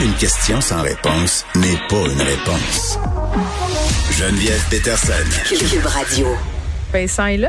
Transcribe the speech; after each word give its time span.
Une 0.00 0.14
question 0.14 0.60
sans 0.60 0.82
réponse 0.82 1.44
n'est 1.56 1.76
pas 1.88 1.96
une 1.96 2.22
réponse. 2.22 2.98
Geneviève 4.12 4.62
Peterson. 4.70 5.12
Cube 5.48 5.86
Radio. 5.86 6.28
Vincent 6.92 7.26
est 7.26 7.38
là? 7.38 7.48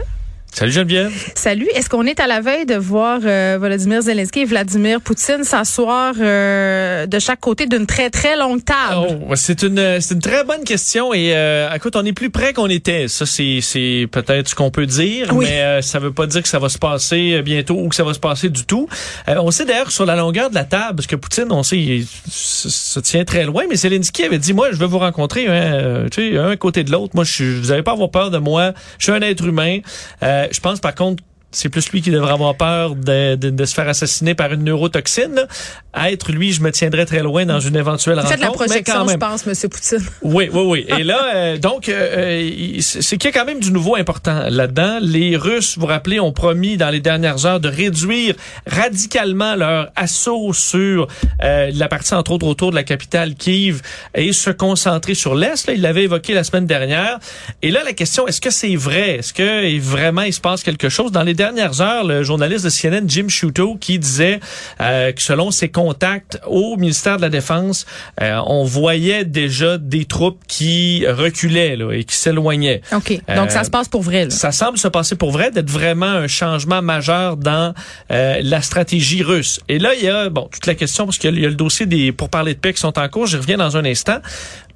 Salut 0.52 0.72
Geneviève. 0.72 1.14
Salut. 1.36 1.68
Est-ce 1.76 1.90
qu'on 1.90 2.06
est 2.06 2.20
à 2.20 2.28
la 2.28 2.42
veille 2.42 2.66
de 2.66 2.76
voir 2.76 3.20
euh, 3.24 3.58
Volodymyr 3.62 4.02
Zelensky 4.02 4.40
et 4.42 4.46
Vladimir 4.46 5.00
Poutine 5.00 5.44
s'asseoir 5.44 6.16
euh, 6.20 7.06
de 7.06 7.20
chaque 7.20 7.40
côté 7.40 7.66
d'une 7.66 7.86
très 7.86 8.10
très 8.10 8.36
longue 8.36 8.66
table? 8.66 9.20
Oh, 9.30 9.36
c'est 9.36 9.62
une 9.64 10.02
c'est 10.02 10.16
une 10.16 10.20
très 10.22 10.44
bonne 10.44 10.64
question 10.66 11.14
et 11.14 11.34
euh, 11.34 11.74
écoute, 11.74 11.96
on 11.96 12.04
est 12.04 12.14
plus 12.14 12.30
près 12.30 12.52
qu'on 12.52 12.68
était. 12.68 13.08
Ça 13.08 13.26
c'est 13.26 13.60
c'est 13.62 14.08
peut-être 14.12 14.50
ce 14.50 14.56
qu'on 14.56 14.72
peut 14.72 14.86
dire, 14.88 15.28
Oui. 15.32 15.46
mais 15.48 15.62
euh, 15.62 15.82
ça 15.82 16.00
veut 16.00 16.12
pas 16.12 16.26
dire 16.28 16.42
que 16.42 16.50
ça 16.50 16.60
va 16.60 16.68
se 16.68 16.80
passer 16.80 17.36
euh, 17.36 17.42
bientôt 17.42 17.76
ou 17.78 17.88
que 17.88 17.96
ça 17.96 18.04
va 18.04 18.14
se 18.14 18.20
passer 18.20 18.50
du 18.50 18.66
tout. 18.66 18.90
Euh, 19.30 19.36
on 19.40 19.52
sait 19.52 19.66
d'ailleurs 19.66 19.92
sur 19.92 20.06
la 20.06 20.16
longueur 20.18 20.50
de 20.50 20.56
la 20.56 20.66
table 20.66 20.96
parce 20.98 21.08
que 21.08 21.16
Poutine, 21.16 21.48
on 21.52 21.64
sait, 21.64 21.78
il 21.78 22.06
se, 22.28 23.00
tient 23.00 23.24
très 23.24 23.46
loin, 23.46 23.64
mais 23.70 23.76
Zelensky 23.76 24.24
avait 24.26 24.40
dit 24.40 24.52
moi 24.54 24.70
je 24.72 24.78
veux 24.78 24.88
vous 24.88 25.00
rencontrer 25.00 25.48
hein, 25.48 26.06
tu 26.12 26.32
sais 26.32 26.38
un 26.38 26.58
côté 26.58 26.84
de 26.84 26.92
l'autre. 26.92 27.12
Moi 27.16 27.24
je 27.24 27.32
suis 27.32 27.60
vous 27.60 27.72
avez 27.72 27.84
pas 27.84 27.92
à 27.92 27.94
avoir 27.94 28.10
peur 28.10 28.30
de 28.32 28.40
moi. 28.40 28.74
Je 28.98 29.04
suis 29.06 29.14
un 29.14 29.22
être 29.22 29.46
humain. 29.46 29.78
Euh, 30.24 30.39
je 30.52 30.60
pense 30.60 30.80
par 30.80 30.96
contre 30.96 31.24
c'est 31.52 31.70
plus 31.70 31.92
lui 31.92 32.02
qui 32.02 32.12
devrait 32.12 32.34
avoir 32.34 32.56
peur 32.56 32.96
de, 32.96 33.36
de, 33.36 33.50
de 33.50 33.66
se 33.66 33.74
faire 33.74 33.88
assassiner 33.88 34.36
par 34.36 34.54
une 34.54 34.64
neurotoxine. 34.64 35.34
là. 35.36 35.48
À 35.92 36.12
être 36.12 36.32
lui, 36.32 36.52
je 36.52 36.62
me 36.62 36.72
tiendrais 36.72 37.06
très 37.08 37.24
loin 37.24 37.46
dans 37.48 37.60
une 37.60 37.76
éventuelle 37.76 38.22
Faites 38.22 38.40
rencontre. 38.44 38.66
la 38.68 38.68
mais 38.76 38.84
quand 38.84 38.92
projection, 38.94 39.08
je 39.10 39.18
pense, 39.18 39.46
Monsieur 39.48 39.70
Poutine. 39.70 40.06
Oui, 40.22 40.48
oui, 40.54 40.62
oui. 40.66 40.86
Et 41.00 41.04
là, 41.04 41.32
euh, 41.36 41.58
donc, 41.58 41.90
euh, 41.90 41.94
euh, 42.18 42.42
il- 42.42 42.84
c'est 42.84 43.18
qu'il 43.18 43.32
y 43.32 43.34
a 43.36 43.40
quand 43.40 43.46
même 43.46 43.60
du 43.60 43.72
nouveau 43.72 43.96
important 43.96 44.44
là-dedans. 44.50 45.00
Les 45.02 45.36
Russes, 45.36 45.76
vous 45.76 45.82
vous 45.82 45.88
rappelez, 45.88 46.20
ont 46.20 46.32
promis 46.32 46.78
dans 46.78 46.90
les 46.92 47.00
dernières 47.00 47.46
heures 47.48 47.60
de 47.60 47.70
réduire 47.70 48.36
radicalement 48.68 49.56
leur 49.56 49.90
assaut 49.96 50.54
sur 50.54 51.08
euh, 51.44 51.72
la 51.74 51.88
partie, 51.88 52.14
entre 52.14 52.32
autres, 52.32 52.46
autour 52.48 52.70
de 52.72 52.76
la 52.76 52.84
capitale 52.84 53.36
Kiev 53.36 53.82
et 54.14 54.32
se 54.34 54.50
concentrer 54.52 55.16
sur 55.16 55.36
l'Est. 55.36 55.68
Là, 55.68 55.74
Ils 55.74 55.82
l'avaient 55.82 56.04
évoqué 56.04 56.34
la 56.34 56.44
semaine 56.44 56.66
dernière. 56.66 57.20
Et 57.62 57.72
là, 57.72 57.82
la 57.84 57.94
question, 57.94 58.28
est-ce 58.28 58.42
que 58.42 58.52
c'est 58.52 58.76
vrai? 58.76 59.18
Est-ce 59.18 59.34
que 59.34 59.80
vraiment 59.80 60.22
il 60.22 60.34
se 60.34 60.42
passe 60.42 60.64
quelque 60.64 60.90
chose? 60.90 61.12
Dans 61.12 61.24
les 61.24 61.34
dernières 61.40 61.80
heures, 61.80 62.04
le 62.04 62.22
journaliste 62.22 62.66
de 62.66 62.70
CNN, 62.70 63.08
Jim 63.08 63.30
Shuto, 63.30 63.76
qui 63.80 63.98
disait 63.98 64.42
euh, 64.82 65.14
que 65.14 65.22
selon 65.22 65.52
ses 65.52 65.70
contacts 65.70 66.38
au 66.46 66.76
ministère 66.76 67.16
de 67.16 67.22
la 67.22 67.30
Défense, 67.30 67.86
euh, 68.22 68.42
on 68.46 68.66
voyait 68.66 69.24
déjà 69.24 69.78
des 69.78 70.04
troupes 70.04 70.42
qui 70.48 71.06
reculaient 71.08 71.78
là, 71.78 71.94
et 71.94 72.04
qui 72.04 72.16
s'éloignaient. 72.18 72.82
OK. 72.94 73.12
Donc, 73.12 73.22
Euh, 73.30 73.48
ça 73.50 73.64
se 73.64 73.70
passe 73.70 73.88
pour 73.88 74.02
vrai, 74.02 74.26
là. 74.26 74.32
Ça 74.32 74.52
semble 74.52 74.78
se 74.78 74.90
passer 74.90 75.16
pour 75.16 75.32
vrai, 75.32 75.50
d'être 75.50 75.70
vraiment 75.70 76.06
un 76.06 76.28
changement 76.28 76.82
majeur 76.82 77.38
dans 77.38 77.74
euh, 78.12 78.40
la 78.44 78.62
stratégie 78.62 79.24
russe. 79.24 79.62
Et 79.70 79.80
là, 79.80 79.94
il 79.96 80.04
y 80.04 80.10
a 80.10 80.28
bon 80.30 80.50
toute 80.52 80.66
la 80.66 80.76
question 80.76 81.06
parce 81.06 81.18
qu'il 81.18 81.40
y 81.40 81.46
a 81.46 81.50
le 81.50 81.56
dossier 81.56 81.86
des 81.86 82.12
pour 82.12 82.28
parler 82.30 82.54
de 82.54 82.60
paix 82.60 82.74
qui 82.74 82.82
sont 82.82 83.00
en 83.00 83.08
cours. 83.08 83.28
J'y 83.28 83.38
reviens 83.38 83.58
dans 83.58 83.78
un 83.78 83.86
instant. 83.86 84.18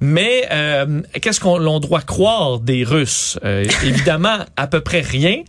Mais 0.00 0.46
euh, 0.50 1.00
qu'est-ce 1.20 1.40
qu'on 1.40 1.56
l'on 1.58 1.78
doit 1.80 2.00
croire 2.02 2.58
des 2.58 2.84
Russes? 2.84 3.38
Euh, 3.44 3.64
Évidemment, 3.84 4.38
à 4.56 4.66
peu 4.66 4.80
près 4.80 5.00
rien. 5.00 5.42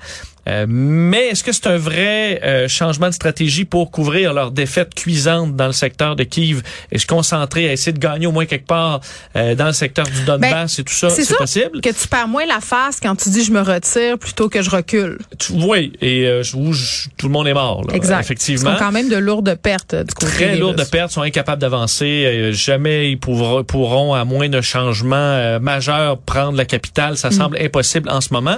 Euh, 0.47 0.65
mais 0.67 1.27
est-ce 1.29 1.43
que 1.43 1.51
c'est 1.51 1.67
un 1.67 1.77
vrai 1.77 2.39
euh, 2.43 2.67
changement 2.67 3.07
de 3.09 3.13
stratégie 3.13 3.65
pour 3.65 3.89
couvrir 3.91 4.33
leur 4.33 4.51
défaite 4.51 4.93
cuisante 4.93 5.55
dans 5.55 5.67
le 5.67 5.73
secteur 5.73 6.15
de 6.15 6.23
Kiev 6.23 6.61
et 6.91 6.99
se 6.99 7.07
concentrer 7.07 7.67
à 7.69 7.73
essayer 7.73 7.93
de 7.93 7.99
gagner 7.99 8.27
au 8.27 8.31
moins 8.31 8.45
quelque 8.45 8.67
part 8.67 8.99
euh, 9.35 9.55
dans 9.55 9.65
le 9.67 9.73
secteur 9.73 10.05
du 10.05 10.23
Donbass 10.23 10.79
et 10.79 10.83
tout 10.83 10.93
ça? 10.93 11.07
Ben, 11.07 11.13
c'est 11.15 11.35
possible? 11.37 11.81
que 11.81 11.89
tu 11.89 12.07
perds 12.07 12.27
moins 12.27 12.45
la 12.45 12.59
face 12.61 12.99
quand 13.01 13.15
tu 13.15 13.29
dis 13.29 13.43
je 13.43 13.51
me 13.51 13.61
retire 13.61 14.17
plutôt 14.19 14.49
que 14.49 14.61
je 14.61 14.69
recule. 14.69 15.17
Tu- 15.39 15.53
Oui, 15.53 15.93
et 16.01 16.25
euh, 16.27 16.43
où 16.55 16.73
je- 16.73 17.07
tout 17.17 17.27
le 17.27 17.31
monde 17.33 17.47
est 17.47 17.53
mort. 17.53 17.83
Là, 17.87 17.95
Exact. 17.95 18.19
Effectivement. 18.19 18.71
Ils 18.71 18.75
ont 18.75 18.79
quand 18.79 18.91
même 18.91 19.09
de 19.09 19.15
lourdes 19.17 19.55
pertes 19.55 19.95
du 19.95 20.13
côté 20.13 20.31
Très 20.31 20.49
des 20.53 20.57
lourdes 20.57 20.79
Russes. 20.79 20.89
pertes, 20.89 21.11
sont 21.11 21.21
incapables 21.21 21.61
d'avancer. 21.61 22.23
Euh, 22.25 22.51
jamais 22.51 23.11
ils 23.11 23.17
pourront, 23.19 23.63
pourront, 23.63 24.13
à 24.13 24.25
moins 24.25 24.49
de 24.49 24.61
changements 24.61 25.15
euh, 25.15 25.59
majeurs, 25.59 26.17
prendre 26.19 26.57
la 26.57 26.65
capitale. 26.65 27.13
Mm. 27.13 27.17
Ça 27.17 27.31
semble 27.31 27.57
impossible 27.59 28.09
en 28.09 28.21
ce 28.21 28.29
moment. 28.31 28.57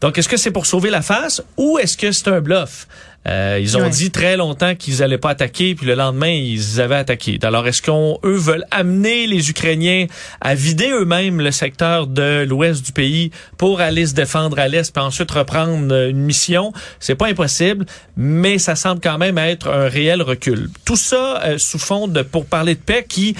Donc, 0.00 0.16
est-ce 0.18 0.28
que 0.28 0.36
c'est 0.36 0.50
pour 0.50 0.64
sauver 0.66 0.90
la 0.90 1.02
face? 1.02 1.25
Ou 1.56 1.78
est-ce 1.78 1.96
que 1.96 2.12
c'est 2.12 2.28
un 2.28 2.40
bluff? 2.40 2.86
Euh, 3.28 3.58
ils 3.60 3.76
ont 3.76 3.80
Ouais. 3.80 3.90
dit 3.90 4.12
très 4.12 4.36
longtemps 4.36 4.76
qu'ils 4.76 5.02
allaient 5.02 5.18
pas 5.18 5.30
attaquer, 5.30 5.74
puis 5.74 5.84
le 5.84 5.94
lendemain, 5.96 6.28
ils 6.28 6.80
avaient 6.80 6.94
attaqué. 6.94 7.40
Alors, 7.42 7.66
est-ce 7.66 7.82
qu'on 7.82 8.20
eux 8.24 8.36
veulent 8.36 8.64
amener 8.70 9.26
les 9.26 9.50
Ukrainiens 9.50 10.06
à 10.40 10.54
vider 10.54 10.90
eux-mêmes 10.92 11.40
le 11.40 11.50
secteur 11.50 12.06
de 12.06 12.44
l'ouest 12.48 12.86
du 12.86 12.92
pays 12.92 13.32
pour 13.58 13.80
aller 13.80 14.06
se 14.06 14.14
défendre 14.14 14.60
à 14.60 14.68
l'est, 14.68 14.92
puis 14.92 15.02
ensuite 15.02 15.32
reprendre 15.32 15.92
euh, 15.92 16.10
une 16.10 16.20
mission? 16.20 16.72
C'est 17.00 17.16
pas 17.16 17.26
impossible, 17.26 17.84
mais 18.16 18.58
ça 18.58 18.76
semble 18.76 19.00
quand 19.00 19.18
même 19.18 19.38
être 19.38 19.68
un 19.68 19.88
réel 19.88 20.22
recul. 20.22 20.70
Tout 20.84 20.94
ça 20.94 21.42
euh, 21.46 21.58
sous 21.58 21.80
fond 21.80 22.06
de 22.06 22.22
pour 22.22 22.46
parler 22.46 22.76
de 22.76 22.80
paix 22.80 23.04
qui 23.08 23.34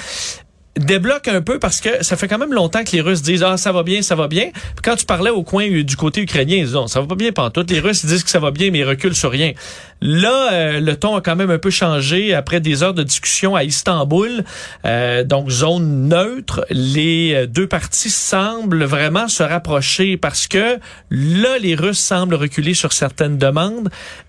débloque 0.76 1.28
un 1.28 1.41
peu 1.41 1.59
parce 1.59 1.81
que 1.81 2.04
ça 2.04 2.16
fait 2.16 2.28
quand 2.28 2.38
même 2.38 2.53
longtemps 2.53 2.84
que 2.84 2.92
les 2.92 3.00
Russes 3.00 3.22
disent 3.22 3.42
ah 3.42 3.56
ça 3.56 3.72
va 3.72 3.82
bien 3.82 4.03
ça 4.03 4.14
va 4.14 4.28
bien. 4.28 4.50
Puis 4.53 4.82
quand 4.82 4.97
tu 4.97 5.06
parlais 5.06 5.31
au 5.31 5.42
coin 5.42 5.69
euh, 5.70 5.82
du 5.82 5.97
côté 5.97 6.22
ukrainien 6.22 6.56
ils 6.56 6.64
disent 6.64 6.75
non 6.75 6.87
ça 6.87 7.00
va 7.00 7.06
pas 7.06 7.14
bien 7.14 7.32
pantoute. 7.32 7.70
Les 7.70 7.81
Russes 7.81 8.04
disent 8.04 8.25
que 8.25 8.31
ça 8.31 8.38
va 8.38 8.50
bien 8.50 8.70
mais 8.70 8.81
ils 8.81 8.84
reculent 8.84 9.15
sur 9.15 9.31
rien. 9.31 9.53
Là 10.00 10.53
euh, 10.53 10.81
le 10.81 10.97
ton 10.97 11.16
a 11.16 11.20
quand 11.20 11.36
même 11.36 11.50
un 11.50 11.59
peu 11.59 11.70
changé 11.70 12.34
après 12.34 12.60
des 12.60 12.82
heures 12.82 12.94
de 12.94 13.03
discussion 13.03 13.56
à 13.56 13.65
Istanbul. 13.65 14.44
Euh, 14.84 15.25
donc 15.25 15.50
zone 15.50 16.09
neutre. 16.09 16.66
Les 16.70 17.34
euh, 17.34 17.47
deux 17.47 17.66
parties 17.66 18.10
semblent 18.10 18.84
vraiment 18.84 19.28
se 19.28 19.42
rapprocher 19.42 20.16
parce 20.16 20.47
que 20.47 20.78
là 21.10 21.59
les 21.59 21.75
Russes 21.75 21.98
semblent 21.98 22.34
reculer 22.34 22.75
sur 22.75 22.92
certaines 22.92 23.38
demandes 23.38 23.88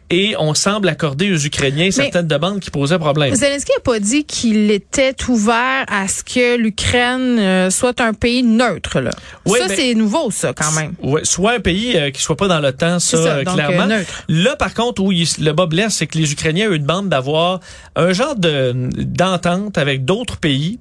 et 0.10 0.36
on 0.40 0.54
semble 0.54 0.88
accorder 0.90 1.32
aux 1.34 1.38
Ukrainiens 1.38 1.92
certaines 1.92 2.28
demandes 2.28 2.60
qui 2.60 2.72
posaient 2.72 2.98
problème 2.98 3.36
Zelensky 3.36 3.72
n'a 3.76 3.82
pas 3.84 4.00
dit 4.00 4.24
qu'il 4.26 4.72
était 4.72 5.16
ouvert 5.28 5.86
à 5.88 6.08
ce 6.08 6.24
que 6.24 6.58
l'Ukraine 6.58 7.38
euh, 7.40 7.70
soit 7.70 8.00
un 8.02 8.14
pays 8.14 8.44
neutre. 8.44 9.00
Là. 9.02 9.12
Oui, 9.46 9.60
ça, 9.60 9.76
c'est 9.76 9.94
nouveau, 9.96 10.32
ça, 10.32 10.54
quand 10.54 10.72
même. 10.72 10.94
Ouais, 11.04 11.22
soit 11.24 11.54
un 11.54 11.60
pays 11.60 11.98
euh, 11.98 12.12
qui 12.12 12.22
soit 12.22 12.38
pas 12.38 12.48
dans 12.48 12.60
l'OTAN, 12.60 13.00
ça, 13.00 13.18
ça, 13.18 13.28
euh, 13.38 13.44
donc, 13.44 13.56
clairement. 13.56 13.94
euh. 13.94 14.04
Là, 14.30 14.56
par 14.56 14.74
contre, 14.74 15.02
où 15.04 15.12
il- 15.12 15.28
le 15.40 15.52
bas 15.52 15.66
blesse, 15.66 15.96
c'est 15.96 16.08
que 16.08 16.18
les 16.18 16.32
Ukrainiens 16.32 16.70
eux 16.70 16.80
demandent 16.80 17.10
d'avoir 17.10 17.60
un 17.96 18.14
genre 18.14 18.36
de 18.36 18.74
d'entente 18.98 19.78
avec 19.78 20.06
d'autres 20.06 20.38
pays 20.38 20.80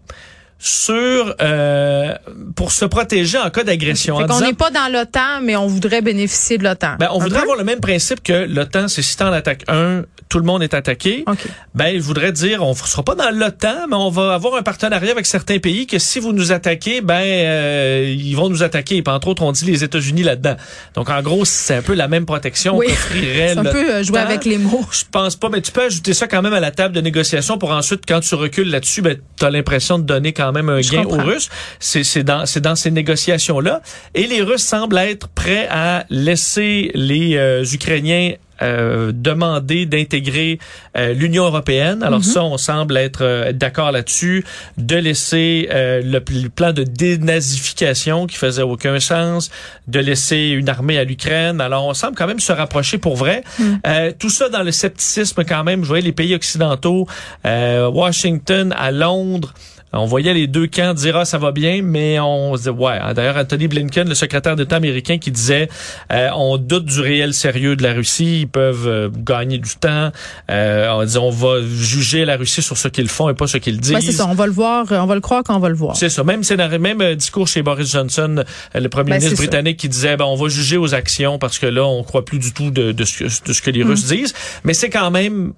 sur 0.59 1.35
euh, 1.43 2.15
pour 2.55 2.73
se 2.73 2.85
protéger 2.87 3.39
en 3.39 3.51
cas 3.51 3.63
d'agression. 3.65 4.21
Disant- 4.21 4.41
n'est 4.41 4.55
pas 4.55 4.71
dans 4.71 4.91
l'OTAN, 4.91 5.41
mais 5.43 5.55
on 5.57 5.67
voudrait 5.67 6.01
bénéficier 6.03 6.57
de 6.59 6.65
l'OTAN. 6.65 6.97
ben, 6.99 7.09
on 7.13 7.19
voudrait 7.19 7.39
peu? 7.41 7.43
avoir 7.43 7.59
le 7.59 7.65
même 7.65 7.81
principe 7.81 8.23
que 8.23 8.47
l'OTAN, 8.47 8.89
c'est 8.89 9.03
si 9.03 9.17
t'en 9.17 9.33
attaques 9.33 9.65
un, 9.69 10.03
tout 10.29 10.39
le 10.39 10.45
monde 10.45 10.63
est 10.63 10.73
attaqué. 10.75 11.25
OK. 11.27 11.39
Ben, 11.75 11.89
il 11.89 12.01
voudrait 12.01 12.33
dire, 12.33 12.63
on 12.65 12.71
ne 12.71 12.75
sera 12.75 13.03
pas 13.03 13.15
dans 13.15 13.31
l'OTAN, 13.31 13.87
mais 13.89 13.97
on 13.97 14.09
va 14.11 14.33
avoir 14.35 14.55
un 14.57 14.63
partenariat 14.63 15.13
avec 15.13 15.27
certains 15.27 15.59
pays 15.59 15.87
que 15.87 15.99
si 15.99 16.21
vous 16.21 16.33
nous 16.33 16.53
attaquez, 16.53 17.01
ben, 17.03 17.21
euh, 17.23 18.15
ils 18.19 18.35
vont 18.35 18.49
nous 18.49 18.63
attaquer. 18.63 19.03
Puis, 19.03 19.13
entre 19.13 19.29
autres, 19.29 19.43
on 19.43 19.53
dit 19.53 19.67
les 19.67 19.85
États-Unis 19.85 20.23
là-dedans. 20.23 20.57
Donc, 20.95 21.11
en 21.11 21.21
gros, 21.23 21.45
c'est 21.45 21.75
un 21.77 21.83
peu 21.83 21.95
la 21.95 22.09
même 22.09 22.25
protection 22.27 22.77
Oui. 22.79 22.87
qu'offrirait 22.89 23.49
C'est 23.53 23.59
un 23.59 23.63
l'OTAN. 23.63 23.73
peu 23.79 23.91
euh, 23.93 24.03
jouer 24.03 24.19
avec 24.21 24.45
les 24.47 24.59
mots. 24.59 24.85
Je 24.91 25.05
pense 25.11 25.37
pas, 25.37 25.49
mais 25.51 25.61
tu 25.61 25.71
peux 25.71 25.83
ajouter 25.85 26.15
ça 26.15 26.27
quand 26.27 26.41
même 26.43 26.55
à 26.55 26.61
la 26.61 26.71
table 26.71 26.95
de 26.95 27.01
négociation 27.03 27.59
pour 27.59 27.71
ensuite, 27.73 28.03
quand 28.09 28.21
tu 28.21 28.35
recules 28.35 28.71
là-dessus, 28.71 29.03
ben, 29.03 29.17
tu 29.39 29.45
as 29.45 29.51
l'impression 29.51 29.99
de 29.99 30.05
donner 30.05 30.33
quand 30.33 30.46
même 30.53 30.69
un 30.69 30.81
gain 30.81 31.05
aux. 31.05 31.17
Russes. 31.27 31.49
C'est 31.81 32.05
c'est 32.05 32.23
dans, 32.23 32.47
c'est 32.47 32.61
dans 32.61 32.77
ces 32.77 32.91
négociations-là. 32.91 33.81
Et 34.15 34.27
les 34.27 34.43
Russes 34.43 34.65
semblent 34.65 34.99
être 34.99 35.29
prêts 35.29 35.67
à 35.71 36.05
laisser 36.09 36.91
les 36.95 37.37
euh, 37.37 37.65
Ukrainiens 37.65 38.35
euh, 38.63 39.13
demander 39.15 39.85
d'intégrer 39.85 40.59
euh, 40.97 41.13
l'Union 41.13 41.45
européenne. 41.45 42.03
Alors 42.03 42.25
ça, 42.25 42.43
on 42.43 42.57
semble 42.57 42.97
être 42.97 43.23
euh, 43.23 43.53
d'accord 43.53 43.93
là-dessus, 43.93 44.47
de 44.79 44.97
laisser 44.97 45.69
euh, 45.71 46.01
le, 46.03 46.23
le 46.43 46.49
plan 46.49 46.73
de 46.73 46.83
dénazification 46.83 48.27
qui 48.27 48.37
faisait 48.37 48.63
aucun 48.63 48.99
sens, 48.99 49.51
de 49.89 50.01
laisser 50.01 50.49
une 50.49 50.71
armée 50.71 50.97
à 50.97 51.05
l'Ukraine. 51.05 51.61
Alors 51.61 51.85
on 51.87 51.93
semble 51.93 52.17
quand 52.17 52.27
même 52.27 52.41
se 52.41 52.53
rapprocher 52.53 52.97
pour 52.97 53.17
vrai. 53.17 53.45
Euh, 53.87 54.13
tout 54.19 54.31
ça 54.31 54.49
dans 54.49 54.63
le 54.63 54.73
scepticisme 54.73 55.45
quand 55.45 55.65
même. 55.65 55.83
Je 55.83 55.89
voyais 55.89 56.05
les 56.05 56.13
pays 56.13 56.35
occidentaux, 56.35 57.07
euh, 57.45 57.89
Washington, 57.91 58.75
à 58.79 58.91
Londres 58.91 59.53
On 59.99 60.07
voyait 60.07 60.35
les 60.35 60.47
deux 60.47 60.67
camps 60.67 60.95
dire 60.95 61.17
ah 61.17 61.25
ça 61.25 61.39
va 61.39 61.53
bien, 61.53 61.81
mais 61.83 62.19
on 62.21 62.53
se 62.55 62.59
disait 62.59 62.71
ouais. 62.71 62.99
D'ailleurs 63.15 63.37
Anthony 63.37 63.69
Blinken, 63.69 64.09
le 64.09 64.15
secrétaire 64.15 64.57
d'État 64.57 64.77
américain, 64.77 65.19
qui 65.19 65.31
disait 65.31 65.69
euh, 66.13 66.29
on 66.35 66.57
doute 66.59 66.85
du 66.85 67.01
réel 67.01 67.35
sérieux 67.35 67.77
de 67.77 67.83
la 67.83 67.93
Russie, 67.95 68.41
ils 68.43 68.49
peuvent 68.49 68.87
euh, 68.87 69.09
gagner 69.15 69.59
du 69.59 69.77
temps. 69.77 70.11
Euh, 70.51 70.89
on 70.91 71.05
dit 71.05 71.19
on 71.19 71.31
va 71.31 71.61
juger 71.63 72.25
la 72.25 72.37
Russie 72.37 72.63
sur 72.63 72.77
ce 72.77 72.89
qu'ils 72.89 73.09
font 73.09 73.29
et 73.29 73.35
pas 73.35 73.47
ce 73.47 73.57
qu'ils 73.59 73.81
disent. 73.81 73.95
Ouais, 73.95 74.01
c'est 74.01 74.13
ça, 74.13 74.27
on 74.29 74.35
va 74.35 74.47
le 74.47 74.53
voir, 74.53 74.91
euh, 74.93 74.99
on 74.99 75.07
va 75.07 75.15
le 75.15 75.21
croire 75.21 75.43
quand 75.45 75.57
on 75.57 75.61
va 75.61 75.69
le 75.69 75.75
voir. 75.75 75.97
C'est 75.97 76.09
ça. 76.11 76.23
Même 76.25 76.45
scénario, 76.45 76.79
même 76.79 77.01
euh, 77.01 77.15
discours 77.15 77.49
chez 77.49 77.63
Boris 77.63 77.91
Johnson, 77.91 78.37
euh, 78.75 78.81
le 78.81 78.89
premier 78.89 79.11
Ben, 79.11 79.17
ministre 79.17 79.37
ça. 79.37 79.43
britannique, 79.43 79.77
qui 79.79 79.89
disait, 79.89 80.17
ben, 80.17 80.25
on 80.27 80.37
va 80.37 80.49
juger 80.49 80.77
aux 80.77 80.95
actions 80.95 81.39
parce 81.39 81.59
que 81.59 81.67
là, 81.67 81.85
on 81.87 82.03
croit 82.03 82.25
plus 82.25 82.39
du 82.39 82.53
tout 82.53 82.71
de, 82.71 82.93
de 82.93 83.05
ce, 83.05 83.19
que, 83.19 83.25
de 83.49 83.53
ce 83.53 83.63
que 83.63 83.71
les 83.71 83.85
Mm. 83.85 83.89
Russes 83.89 84.07
disent. 84.07 84.35
Mais 84.65 84.75
c'est 84.75 84.91
quand 84.91 85.11
même 85.11 85.53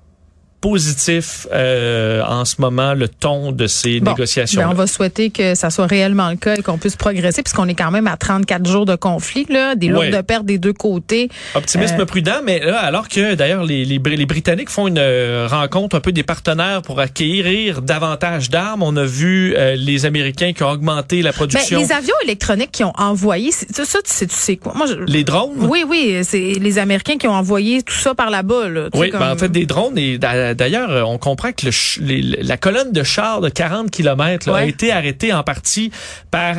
positif 0.60 1.46
euh, 1.52 2.22
en 2.24 2.44
ce 2.44 2.56
moment 2.60 2.94
le 2.94 3.08
ton 3.08 3.52
de 3.52 3.66
ces 3.66 4.00
Bon, 4.00 4.12
négociations. 4.12 4.60
ben, 4.62 4.68
on 4.70 4.74
va 4.74 4.86
souhaiter 4.86 5.30
que 5.30 5.54
ça 5.54 5.70
soit 5.70 5.86
réellement 5.86 6.28
le 6.30 6.36
cas 6.36 6.56
et 6.56 6.62
qu'on 6.62 6.78
puisse 6.78 6.96
progresser 6.96 7.42
puisqu'on 7.42 7.68
est 7.68 7.74
quand 7.74 7.90
même 7.90 8.06
à 8.06 8.16
34 8.16 8.66
jours 8.68 8.84
de 8.86 8.96
conflit, 8.96 9.46
là, 9.48 9.74
des 9.74 9.88
lourdes 9.88 9.98
Ouais. 10.12 10.22
pertes 10.22 10.44
des 10.46 10.58
deux 10.58 10.72
côtés. 10.72 11.28
Optimisme 11.54 12.00
Euh, 12.00 12.04
prudent, 12.06 12.40
mais 12.44 12.60
là, 12.60 12.78
alors 12.78 13.08
que 13.08 13.34
d'ailleurs 13.34 13.64
les, 13.64 13.84
les, 13.84 13.98
Br- 13.98 14.16
les 14.16 14.26
Britanniques 14.26 14.70
font 14.70 14.88
une 14.88 14.98
euh, 14.98 15.46
rencontre 15.50 15.96
un 15.96 16.00
peu 16.00 16.12
des 16.12 16.22
partenaires 16.22 16.82
pour 16.82 17.00
acquérir 17.00 17.82
davantage 17.82 18.50
d'armes, 18.50 18.82
on 18.82 18.96
a 18.96 19.04
vu 19.04 19.54
euh, 19.56 19.76
les 19.76 20.06
Américains 20.06 20.52
qui 20.52 20.62
ont 20.62 20.70
augmenté 20.70 21.22
la 21.22 21.30
Ben, 21.30 21.36
production. 21.36 21.78
les 21.78 21.92
avions 21.92 22.14
électroniques 22.24 22.72
qui 22.72 22.84
ont 22.84 22.92
envoyé, 22.96 23.50
ça, 23.52 23.84
ça, 23.84 23.98
tu 24.04 24.10
sais, 24.12 24.26
tu 24.26 24.34
sais 24.34 24.56
quoi? 24.56 24.72
Moi, 24.74 24.86
je- 24.86 24.94
les 25.12 25.24
drones? 25.24 25.52
oui, 25.58 25.84
oui, 25.88 26.18
c'est 26.22 26.38
les 26.60 26.78
Américains 26.78 27.16
qui 27.16 27.26
ont 27.28 27.32
envoyé 27.34 27.82
tout 27.82 27.94
ça 27.94 28.14
par 28.14 28.30
là-bas. 28.30 28.68
Là, 28.68 28.88
Oui, 28.94 29.10
ben, 29.12 29.32
en 29.32 29.36
fait, 29.36 29.48
des 29.48 29.66
drones. 29.66 29.96
Et 29.98 30.18
d'a- 30.48 30.54
d'ailleurs, 30.54 30.90
euh, 30.90 31.02
on 31.02 31.18
comprend 31.18 31.52
que 31.52 31.66
le 31.66 31.72
les- 32.04 32.22
la 32.42 32.56
colonne 32.56 32.92
de 32.92 33.02
chars 33.02 33.40
de 33.40 33.48
40 33.48 33.90
km 33.90 34.48
a 34.48 34.52
Ouais. 34.52 34.68
été 34.68 34.92
arrêtée 34.92 35.32
en 35.32 35.42
partie 35.42 35.90
par... 36.30 36.56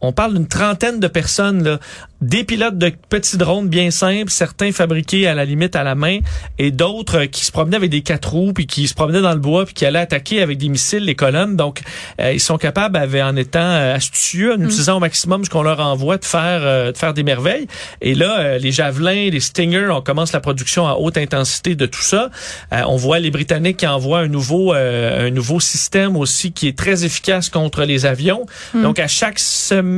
On 0.00 0.12
parle 0.12 0.34
d'une 0.34 0.48
trentaine 0.48 1.00
de 1.00 1.08
personnes, 1.08 1.62
là, 1.62 1.78
des 2.20 2.44
pilotes 2.44 2.76
de 2.76 2.92
petits 3.08 3.38
drones 3.38 3.68
bien 3.68 3.90
simples, 3.90 4.30
certains 4.30 4.72
fabriqués 4.72 5.26
à 5.26 5.34
la 5.34 5.44
limite 5.44 5.74
à 5.74 5.84
la 5.84 5.94
main, 5.94 6.18
et 6.58 6.70
d'autres 6.70 7.20
euh, 7.20 7.26
qui 7.26 7.44
se 7.44 7.52
promenaient 7.52 7.76
avec 7.76 7.90
des 7.90 8.02
quatre 8.02 8.32
roues, 8.32 8.52
puis 8.52 8.66
qui 8.66 8.88
se 8.88 8.94
promenaient 8.94 9.22
dans 9.22 9.32
le 9.32 9.38
bois, 9.38 9.64
puis 9.64 9.74
qui 9.74 9.86
allaient 9.86 10.00
attaquer 10.00 10.42
avec 10.42 10.58
des 10.58 10.68
missiles 10.68 11.04
les 11.04 11.14
colonnes. 11.14 11.56
Donc, 11.56 11.80
euh, 12.20 12.32
ils 12.32 12.40
sont 12.40 12.58
capables, 12.58 12.96
avec, 12.96 13.22
en 13.22 13.36
étant 13.36 13.58
euh, 13.60 13.94
astucieux, 13.94 14.54
en 14.54 14.60
utilisant 14.60 14.98
au 14.98 15.00
maximum 15.00 15.44
ce 15.44 15.50
qu'on 15.50 15.62
leur 15.62 15.80
envoie, 15.80 16.18
de 16.18 16.24
faire 16.24 16.60
euh, 16.62 16.92
de 16.92 16.98
faire 16.98 17.14
des 17.14 17.22
merveilles. 17.22 17.66
Et 18.00 18.14
là, 18.14 18.38
euh, 18.38 18.58
les 18.58 18.72
javelins, 18.72 19.30
les 19.30 19.40
Stinger, 19.40 19.88
on 19.90 20.02
commence 20.02 20.32
la 20.32 20.40
production 20.40 20.86
à 20.86 20.94
haute 20.94 21.16
intensité 21.16 21.74
de 21.74 21.86
tout 21.86 22.02
ça. 22.02 22.30
On 22.70 22.96
voit 22.96 23.18
les 23.18 23.30
Britanniques 23.30 23.78
qui 23.78 23.86
envoient 23.86 24.20
un 24.20 24.28
nouveau 24.28 24.72
un 24.72 25.30
nouveau 25.30 25.60
système 25.60 26.16
aussi 26.16 26.52
qui 26.52 26.68
est 26.68 26.76
très 26.76 27.04
efficace 27.04 27.48
contre 27.48 27.84
les 27.84 28.06
avions. 28.06 28.46
Donc 28.74 28.98
à 28.98 29.08
chaque 29.08 29.38
semaine 29.38 29.89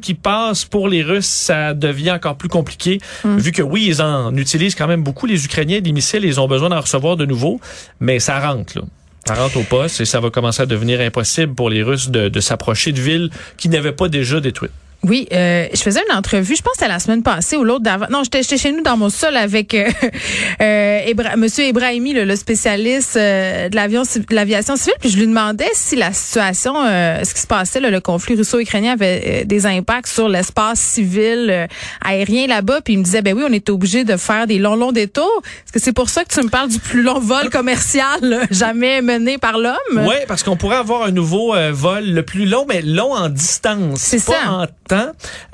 qui 0.00 0.14
passe 0.14 0.64
pour 0.64 0.88
les 0.88 1.02
Russes, 1.02 1.26
ça 1.26 1.74
devient 1.74 2.12
encore 2.12 2.36
plus 2.36 2.48
compliqué 2.48 3.00
vu 3.24 3.52
que 3.52 3.62
oui, 3.62 3.84
ils 3.86 4.02
en 4.02 4.34
utilisent 4.36 4.74
quand 4.74 4.86
même 4.86 5.02
beaucoup 5.02 5.26
les 5.26 5.44
Ukrainiens 5.44 5.80
des 5.80 5.92
missiles, 5.92 6.24
ils 6.24 6.40
ont 6.40 6.48
besoin 6.48 6.68
d'en 6.68 6.80
recevoir 6.80 7.16
de 7.16 7.26
nouveaux, 7.26 7.60
mais 8.00 8.18
ça 8.18 8.40
rentre 8.40 8.78
là. 8.78 8.84
Ça 9.26 9.34
rentre 9.34 9.56
au 9.56 9.62
poste 9.62 10.02
et 10.02 10.04
ça 10.04 10.20
va 10.20 10.28
commencer 10.28 10.62
à 10.62 10.66
devenir 10.66 11.00
impossible 11.00 11.54
pour 11.54 11.70
les 11.70 11.82
Russes 11.82 12.10
de, 12.10 12.28
de 12.28 12.40
s'approcher 12.40 12.92
de 12.92 13.00
villes 13.00 13.30
qui 13.56 13.70
n'avaient 13.70 13.92
pas 13.92 14.08
déjà 14.08 14.38
détruites. 14.40 14.70
Oui, 15.02 15.28
euh, 15.32 15.66
je 15.74 15.80
faisais 15.82 16.00
une 16.08 16.16
entrevue, 16.16 16.56
je 16.56 16.62
pense 16.62 16.72
c'était 16.76 16.88
la 16.88 16.98
semaine 16.98 17.22
passée 17.22 17.56
ou 17.56 17.64
l'autre 17.64 17.82
d'avant. 17.82 18.06
Non, 18.10 18.22
j'étais 18.24 18.42
chez 18.56 18.72
nous 18.72 18.82
dans 18.82 18.96
mon 18.96 19.10
sol 19.10 19.36
avec 19.36 19.74
euh, 19.74 19.90
euh, 20.62 21.00
Monsieur 21.36 21.64
Ibrahimi, 21.64 22.12
le, 22.14 22.24
le 22.24 22.36
spécialiste 22.36 23.16
euh, 23.16 23.68
de 23.68 23.76
l'avion, 23.76 24.04
ci- 24.04 24.20
de 24.20 24.34
l'aviation 24.34 24.76
civile, 24.76 24.94
puis 25.00 25.10
je 25.10 25.18
lui 25.18 25.26
demandais 25.26 25.68
si 25.74 25.96
la 25.96 26.12
situation, 26.12 26.74
euh, 26.86 27.22
ce 27.22 27.34
qui 27.34 27.40
se 27.40 27.46
passait, 27.46 27.80
là, 27.80 27.90
le 27.90 28.00
conflit 28.00 28.34
russo-ukrainien 28.34 28.92
avait 28.92 29.22
euh, 29.42 29.44
des 29.44 29.66
impacts 29.66 30.08
sur 30.08 30.28
l'espace 30.28 30.78
civil 30.80 31.48
euh, 31.50 31.66
aérien 32.02 32.46
là-bas, 32.46 32.80
puis 32.82 32.94
il 32.94 32.98
me 32.98 33.04
disait, 33.04 33.20
ben 33.22 33.34
oui, 33.36 33.44
on 33.46 33.52
était 33.52 33.72
obligé 33.72 34.04
de 34.04 34.16
faire 34.16 34.46
des 34.46 34.58
longs, 34.58 34.76
longs 34.76 34.92
détours. 34.92 35.42
Est-ce 35.66 35.72
que 35.72 35.80
c'est 35.80 35.92
pour 35.92 36.08
ça 36.08 36.24
que 36.24 36.32
tu 36.32 36.40
me 36.42 36.48
parles 36.48 36.68
du 36.70 36.78
plus 36.78 37.02
long 37.02 37.18
vol 37.20 37.50
commercial 37.50 38.20
là, 38.22 38.40
jamais 38.50 39.02
mené 39.02 39.36
par 39.38 39.58
l'homme? 39.58 39.74
Oui, 39.98 40.14
parce 40.28 40.42
qu'on 40.42 40.56
pourrait 40.56 40.76
avoir 40.76 41.02
un 41.02 41.10
nouveau 41.10 41.54
vol 41.72 42.04
le 42.06 42.22
plus 42.22 42.46
long, 42.46 42.64
mais 42.68 42.80
long 42.82 43.12
en 43.12 43.28
distance. 43.28 44.00
C'est 44.00 44.18
ça. 44.18 44.32
en 44.48 44.66
temps. 44.66 44.93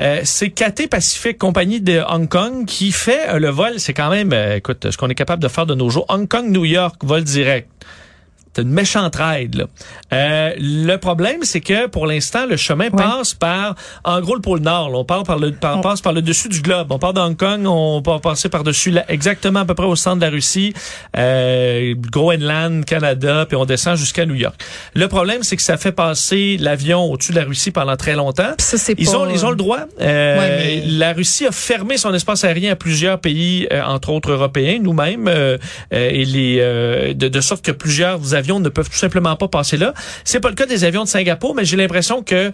Euh, 0.01 0.21
c'est 0.25 0.51
Cathay 0.51 0.87
Pacific, 0.87 1.39
compagnie 1.39 1.81
de 1.81 2.03
Hong 2.09 2.29
Kong, 2.29 2.65
qui 2.67 2.93
fait 2.93 3.29
euh, 3.29 3.39
le 3.39 3.49
vol. 3.49 3.79
C'est 3.79 3.95
quand 3.95 4.11
même, 4.11 4.33
euh, 4.33 4.57
écoute, 4.57 4.91
ce 4.91 4.97
qu'on 4.97 5.09
est 5.09 5.15
capable 5.15 5.43
de 5.43 5.49
faire 5.49 5.67
de 5.67 5.75
nos 5.75 5.91
jours. 5.91 6.07
Hong 6.09 6.29
Kong-New 6.29 6.65
York, 6.65 6.97
vol 7.03 7.25
direct. 7.25 7.69
C'est 8.55 8.63
une 8.63 8.71
méchante 8.71 9.15
ride. 9.17 9.55
Là. 9.55 9.65
Euh, 10.13 10.53
le 10.59 10.97
problème, 10.97 11.39
c'est 11.43 11.61
que 11.61 11.87
pour 11.87 12.07
l'instant, 12.07 12.47
le 12.47 12.57
chemin 12.57 12.91
passe 12.91 13.33
par, 13.35 13.77
en 14.05 14.21
gros, 14.21 14.35
le 14.35 14.41
pôle 14.41 14.61
Nord. 14.61 14.91
là. 14.91 14.99
On 14.99 15.05
part 15.05 15.23
par 15.23 15.39
le, 15.39 15.53
par- 15.53 15.79
On- 15.79 15.81
passe 15.83 16.01
par 16.01 16.13
le 16.13 16.21
dessus 16.21 16.49
du 16.49 16.61
globe. 16.61 16.89
On 16.91 16.99
part 16.99 17.15
de 17.15 17.21
Hong 17.21 17.37
Kong, 17.37 17.65
on 17.67 18.03
va 18.05 18.19
passer 18.19 18.49
par 18.49 18.65
dessus, 18.65 18.93
exactement 19.09 19.61
à 19.61 19.65
peu 19.65 19.75
près 19.75 19.87
au 19.87 19.95
centre 19.95 20.17
de 20.17 20.25
la 20.25 20.31
Russie, 20.31 20.75
euh, 21.17 21.95
Groenland, 22.11 22.85
Canada, 22.85 23.45
puis 23.47 23.57
on 23.57 23.65
descend 23.65 23.97
jusqu'à 23.97 24.27
New 24.27 24.35
York. 24.35 24.55
Le 24.95 25.07
problème, 25.09 25.43
c'est 25.43 25.57
que 25.57 25.63
ça 25.63 25.77
fait 25.77 25.93
passer 25.93 26.57
l'avion 26.59 27.05
au-dessus 27.13 27.33
de 27.33 27.39
la 27.39 27.45
Russie 27.45 27.71
pendant 27.71 27.97
très 27.97 28.15
longtemps. 28.15 28.55
Ça, 28.59 28.77
Ils 28.99 29.07
pas- 29.07 29.17
ont, 29.19 29.31
ils 29.31 29.47
ont 29.47 29.51
le 29.51 29.57
droit. 29.57 29.81
Euh, 30.01 30.39
Ouais, 30.39 30.57
mais- 30.59 30.83
La 30.87 31.13
Russie 31.13 31.47
a 31.47 31.53
fermé 31.53 31.97
son 31.97 32.13
espace 32.15 32.45
aérien 32.45 32.73
à 32.73 32.77
plusieurs 32.77 33.21
pays, 33.21 33.67
euh, 33.73 33.83
entre 33.83 34.11
autres 34.11 34.33
européens, 34.33 34.79
nous-mêmes, 34.81 35.29
euh, 35.29 35.57
euh, 35.93 36.09
et 36.11 36.25
les 36.25 36.59
euh, 36.61 37.15
de, 37.15 37.29
de 37.29 37.41
sorte 37.41 37.65
que 37.65 37.71
plusieurs 37.73 38.35
avions 38.41 38.59
ne 38.59 38.69
peuvent 38.69 38.91
tout 38.91 38.99
simplement 38.99 39.37
pas 39.37 39.49
passer 39.49 39.77
là. 39.77 39.95
C'est 40.25 40.41
pas 40.41 40.49
le 40.49 40.57
cas 40.57 40.67
des 40.67 40.83
avions 40.85 41.05
de 41.05 41.09
Singapour, 41.09 41.55
mais 41.55 41.65
j'ai 41.65 41.77
l'impression 41.77 42.23
que 42.23 42.53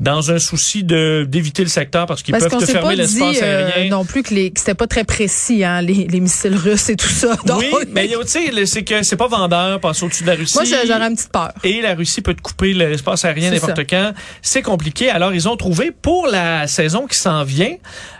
dans 0.00 0.30
un 0.30 0.38
souci 0.38 0.82
de 0.84 1.26
d'éviter 1.28 1.62
le 1.62 1.68
secteur 1.68 2.06
parce 2.06 2.22
qu'ils 2.22 2.34
peuvent 2.34 2.48
te 2.58 2.64
fermer 2.64 2.96
l'espace 2.96 3.36
euh, 3.42 3.66
aérien. 3.68 3.90
non 3.90 4.04
plus 4.04 4.22
que, 4.22 4.34
les, 4.34 4.50
que 4.50 4.58
c'était 4.58 4.74
pas 4.74 4.86
très 4.86 5.04
précis, 5.04 5.62
hein, 5.64 5.82
les, 5.82 6.06
les 6.06 6.20
missiles 6.20 6.56
russes 6.56 6.88
et 6.88 6.96
tout 6.96 7.08
ça. 7.08 7.36
Donc, 7.46 7.58
oui, 7.60 7.86
mais 7.92 8.08
tu 8.08 8.14
sais, 8.26 8.66
c'est 8.66 8.82
que 8.82 9.02
c'est 9.02 9.16
pas 9.16 9.28
vendeur, 9.28 9.78
passer 9.80 10.04
au-dessus 10.04 10.22
de 10.24 10.28
la 10.28 10.34
Russie. 10.36 10.54
moi, 10.56 10.64
j'aurais 10.64 11.08
une 11.08 11.14
petite 11.16 11.32
peur. 11.32 11.52
et 11.64 11.80
la 11.82 11.94
Russie 11.94 12.22
peut 12.22 12.34
te 12.34 12.40
couper 12.42 12.72
l'espace 12.72 13.24
aérien 13.24 13.50
n'importe 13.50 13.80
quand. 13.88 14.12
C'est 14.42 14.62
compliqué. 14.62 15.10
Alors, 15.10 15.34
ils 15.34 15.48
ont 15.48 15.56
trouvé 15.56 15.90
pour 15.90 16.26
la 16.26 16.66
saison 16.66 17.06
qui 17.06 17.18
s'en 17.18 17.44
vient 17.44 17.74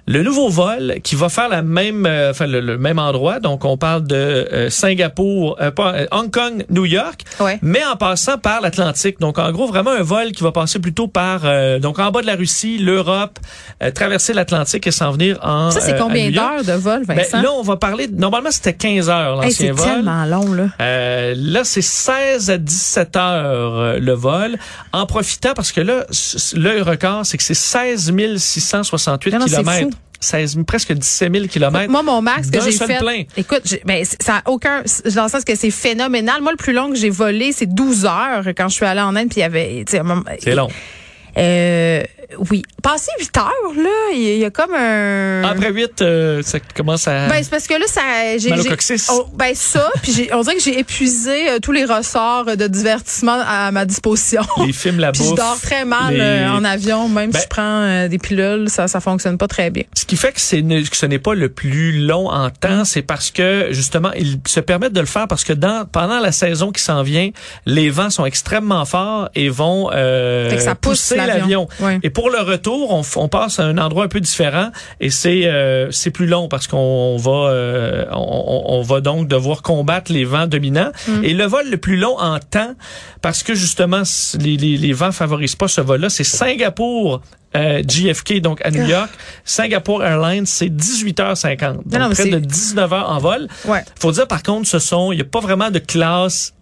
le 0.07 0.23
nouveau 0.25 0.49
vol 0.49 0.97
qui 1.05 1.15
va 1.15 1.29
faire 1.29 1.49
la 1.49 1.63
même, 1.63 2.05
euh, 2.05 2.31
enfin, 2.31 2.47
le, 2.47 2.61
le 2.61 2.79
même 2.79 2.99
endroit. 2.99 3.39
Donc, 3.39 3.65
on 3.65 3.77
parle 3.77 4.07
de 4.07 4.17
euh, 4.17 4.69
Singapour, 4.71 5.57
euh, 5.61 5.71
pas, 5.71 5.95
euh, 5.95 6.07
Hong 6.11 6.31
Kong, 6.33 6.65
New 6.69 6.85
York, 6.85 7.23
Ouais. 7.39 7.59
mais 7.63 7.85
en 7.85 7.97
passant 7.97 8.37
par 8.39 8.61
l'Atlantique. 8.61 9.21
Donc, 9.21 9.39
en 9.39 9.53
gros, 9.53 9.67
vraiment 9.69 9.93
un 9.93 10.03
vol 10.03 10.33
qui 10.33 10.43
va 10.43 10.51
passer 10.53 10.79
plutôt 10.81 11.07
par, 11.07 11.43
euh, 11.71 11.79
donc 11.79 11.99
en 11.99 12.11
bas 12.11 12.21
de 12.23 12.27
la 12.27 12.37
Russie, 12.37 12.79
l'Europe, 12.79 13.39
euh, 13.83 13.91
traverser 13.91 14.33
l'Atlantique 14.33 14.87
et 14.87 14.91
s'en 14.91 15.13
venir 15.13 15.39
en. 15.43 15.71
Ça, 15.71 15.81
c'est 15.81 15.95
euh, 15.95 15.99
combien 15.99 16.31
d'heures 16.31 16.65
de 16.65 16.73
vol, 16.73 17.05
Ben, 17.07 17.17
Vincent? 17.17 17.43
là, 17.43 17.51
on 17.53 17.63
va 17.63 17.77
parler. 17.77 18.09
Normalement, 18.09 18.51
c'était 18.51 18.75
15 18.75 19.09
heures 19.11 19.43
Hey, 19.43 19.49
l'ancien 19.51 19.67
c'est 19.67 19.71
vol. 19.73 19.87
tellement 19.95 20.25
long, 20.27 20.53
là. 20.53 20.67
Euh, 20.81 21.35
là, 21.37 21.65
c'est 21.65 21.83
16 21.83 22.51
à 22.51 22.59
17 22.59 23.17
heures 23.17 23.79
euh, 23.79 23.99
le 23.99 24.13
vol. 24.13 24.57
En 24.93 25.07
profitant, 25.07 25.55
parce 25.55 25.73
que 25.73 25.81
là, 25.81 26.05
le 26.55 26.83
record, 26.83 27.25
c'est 27.27 27.37
que 27.37 27.43
c'est 27.43 27.55
16 27.55 28.13
668 28.37 29.33
Non, 29.33 29.39
non, 29.39 29.47
c'est 29.47 29.57
kilomètres. 29.57 29.91
fou. 29.91 29.97
16, 30.23 30.59
presque 30.67 30.93
17 30.93 31.33
000 31.35 31.47
kilomètres. 31.47 31.91
Moi, 31.91 32.03
mon 32.03 32.21
max 32.21 32.51
que 32.51 32.61
j'ai 32.61 32.73
fait. 32.73 32.99
plein. 32.99 33.23
Écoute, 33.39 33.63
ben, 33.87 34.05
ça 34.21 34.43
a 34.45 34.51
aucun. 34.51 34.83
Dans 35.15 35.23
le 35.23 35.29
sens 35.31 35.45
que 35.45 35.55
c'est 35.57 35.71
phénoménal. 35.71 36.43
Moi, 36.43 36.51
le 36.53 36.59
plus 36.59 36.75
long 36.75 36.91
que 36.91 36.97
j'ai 36.97 37.09
volé, 37.09 37.53
c'est 37.53 37.65
12 37.65 38.05
heures 38.05 38.43
quand 38.55 38.69
je 38.69 38.75
suis 38.75 38.85
allée 38.85 39.01
en 39.01 39.17
Inde, 39.17 39.29
puis 39.31 39.39
il 39.39 39.41
y 39.41 39.45
avait. 39.45 39.83
C'est 39.89 40.55
long. 40.55 40.69
Euh, 41.37 42.05
oui. 42.51 42.63
Passé 42.83 43.11
8 43.19 43.37
heures, 43.37 43.45
là, 43.77 43.91
il 44.15 44.39
y, 44.39 44.45
a- 44.45 44.51
comme 44.51 44.73
un. 44.75 45.43
Après 45.45 45.71
8, 45.71 46.01
euh, 46.03 46.43
ça 46.43 46.59
commence 46.75 47.07
à... 47.07 47.29
Ben, 47.29 47.43
c'est 47.43 47.51
parce 47.51 47.67
que 47.67 47.75
là, 47.75 47.87
ça. 47.87 48.01
j'ai 48.39 48.51
Mal 48.51 48.61
au 48.61 48.63
j'ai- 48.63 48.69
coccyx. 48.71 49.09
oh, 49.13 49.27
ben, 49.35 49.53
ça, 49.55 49.91
puis 50.03 50.13
j'ai- 50.13 50.33
on 50.35 50.41
dirait 50.43 50.57
que 50.57 50.63
j'ai 50.63 50.79
épuisé 50.79 51.51
euh, 51.51 51.59
tous 51.61 51.73
les 51.73 51.85
ressorts 51.85 52.45
de 52.57 52.67
divertissement 52.67 53.39
à 53.47 53.71
ma 53.73 53.85
disposition. 53.85 54.43
les 54.67 54.73
films, 54.73 54.99
la 55.01 55.13
Puis 55.13 55.23
je 55.23 55.29
bouffe. 55.29 55.37
dors 55.39 55.61
très 55.61 55.85
mal 55.85 56.15
les- 56.15 56.21
euh, 56.21 56.51
en 56.53 56.65
avion, 56.65 57.09
même 57.09 57.31
Ben- 57.31 57.39
si 57.39 57.45
je 57.45 57.49
prends 57.49 57.83
euh, 57.83 58.09
des 58.09 58.19
pilules, 58.19 58.69
ça 58.71 58.89
ça 58.89 59.01
fonctionne 59.01 59.37
pas 59.39 59.49
très 59.49 59.71
bien. 59.71 59.85
Ce 59.95 60.05
qui 60.05 60.17
fait 60.17 60.33
que, 60.33 60.41
c'est 60.41 60.63
que 60.63 60.97
ce 60.97 61.07
n'est 61.07 61.19
pas 61.19 61.35
le 61.35 61.49
plus 61.49 62.01
long 62.07 62.29
en 62.29 62.47
Mm. 62.47 62.53
temps, 62.61 62.85
c'est 62.85 63.03
parce 63.03 63.31
que 63.31 63.69
justement, 63.71 64.11
ils 64.17 64.39
se 64.47 64.61
permettent 64.61 64.93
de 64.93 65.01
le 65.01 65.07
faire 65.07 65.29
parce 65.29 65.45
que 65.45 65.53
dans 65.53 65.85
pendant 65.91 66.19
la 66.19 66.33
saison 66.33 66.73
qui 66.73 66.83
s'en 66.83 67.03
vient, 67.03 67.31
les 67.67 67.91
vents 67.91 68.11
sont 68.11 68.25
extrêmement 68.25 68.85
forts 68.85 69.29
et 69.35 69.49
vont 69.49 69.91
euh, 69.93 70.59
ça 70.59 70.75
pousse 70.75 71.01
pousser 71.01 71.17
l'avion. 71.17 71.39
l'avion. 71.39 71.69
Ouais. 71.81 71.99
Et 72.03 72.11
pour 72.11 72.20
le 72.29 72.41
retour, 72.41 72.93
on, 72.93 73.03
on 73.17 73.29
passe 73.29 73.59
à 73.61 73.65
un 73.65 73.79
endroit 73.79 74.05
un 74.05 74.09
peu 74.09 74.21
différent 74.21 74.71
et 75.01 75.09
c'est 75.11 75.47
euh, 75.47 75.91
c'est 75.93 76.11
plus 76.11 76.27
long 76.27 76.49
parce 76.49 76.67
qu'on 76.67 76.77
on 76.77 77.17
va 77.17 77.51
euh, 77.51 78.05
on, 78.13 78.65
on- 78.67 78.83
va 78.83 79.01
donc 79.01 79.29
devoir 79.29 79.63
combattre 79.63 80.13
les 80.13 80.25
vents 80.25 80.47
dominants 80.47 80.91
Mm. 81.09 81.25
et 81.25 81.33
le 81.33 81.45
vol 81.47 81.71
le 81.71 81.77
plus 81.79 81.97
long 81.97 82.19
en 82.19 82.39
temps 82.41 82.75
parce 83.23 83.43
que 83.43 83.55
justement 83.55 84.03
les, 84.39 84.57
les, 84.57 84.77
les 84.77 84.93
vents 84.93 85.13
favorisent 85.13 85.57
pas 85.57 85.69
ce 85.69 85.81
vol-là, 85.81 86.11
c'est 86.11 86.25
Singapour. 86.25 87.23
euh, 87.57 87.83
JFK, 87.87 88.41
donc 88.41 88.61
à 88.65 88.71
New 88.71 88.85
York. 88.87 89.11
Singapour 89.45 90.05
Airlines, 90.05 90.47
c'est 90.47 90.69
18h50. 90.69 91.73
Donc 91.75 91.85
Ah. 91.95 91.99
non, 91.99 92.09
mais 92.09 92.15
près 92.15 92.29
de 92.29 92.39
19 92.39 92.93
heures 92.93 93.11
en 93.11 93.19
vol. 93.19 93.49
Ouais. 93.65 93.83
Faut 93.99 94.13
dire, 94.13 94.29
par 94.29 94.43
contre, 94.43 94.69
ce 94.69 94.79
sont, 94.79 95.11
il 95.13 95.17
n'y 95.17 95.23
a 95.23 95.25
pas 95.25 95.41
vraiment 95.41 95.71
de 95.71 95.79
classe 95.81 96.55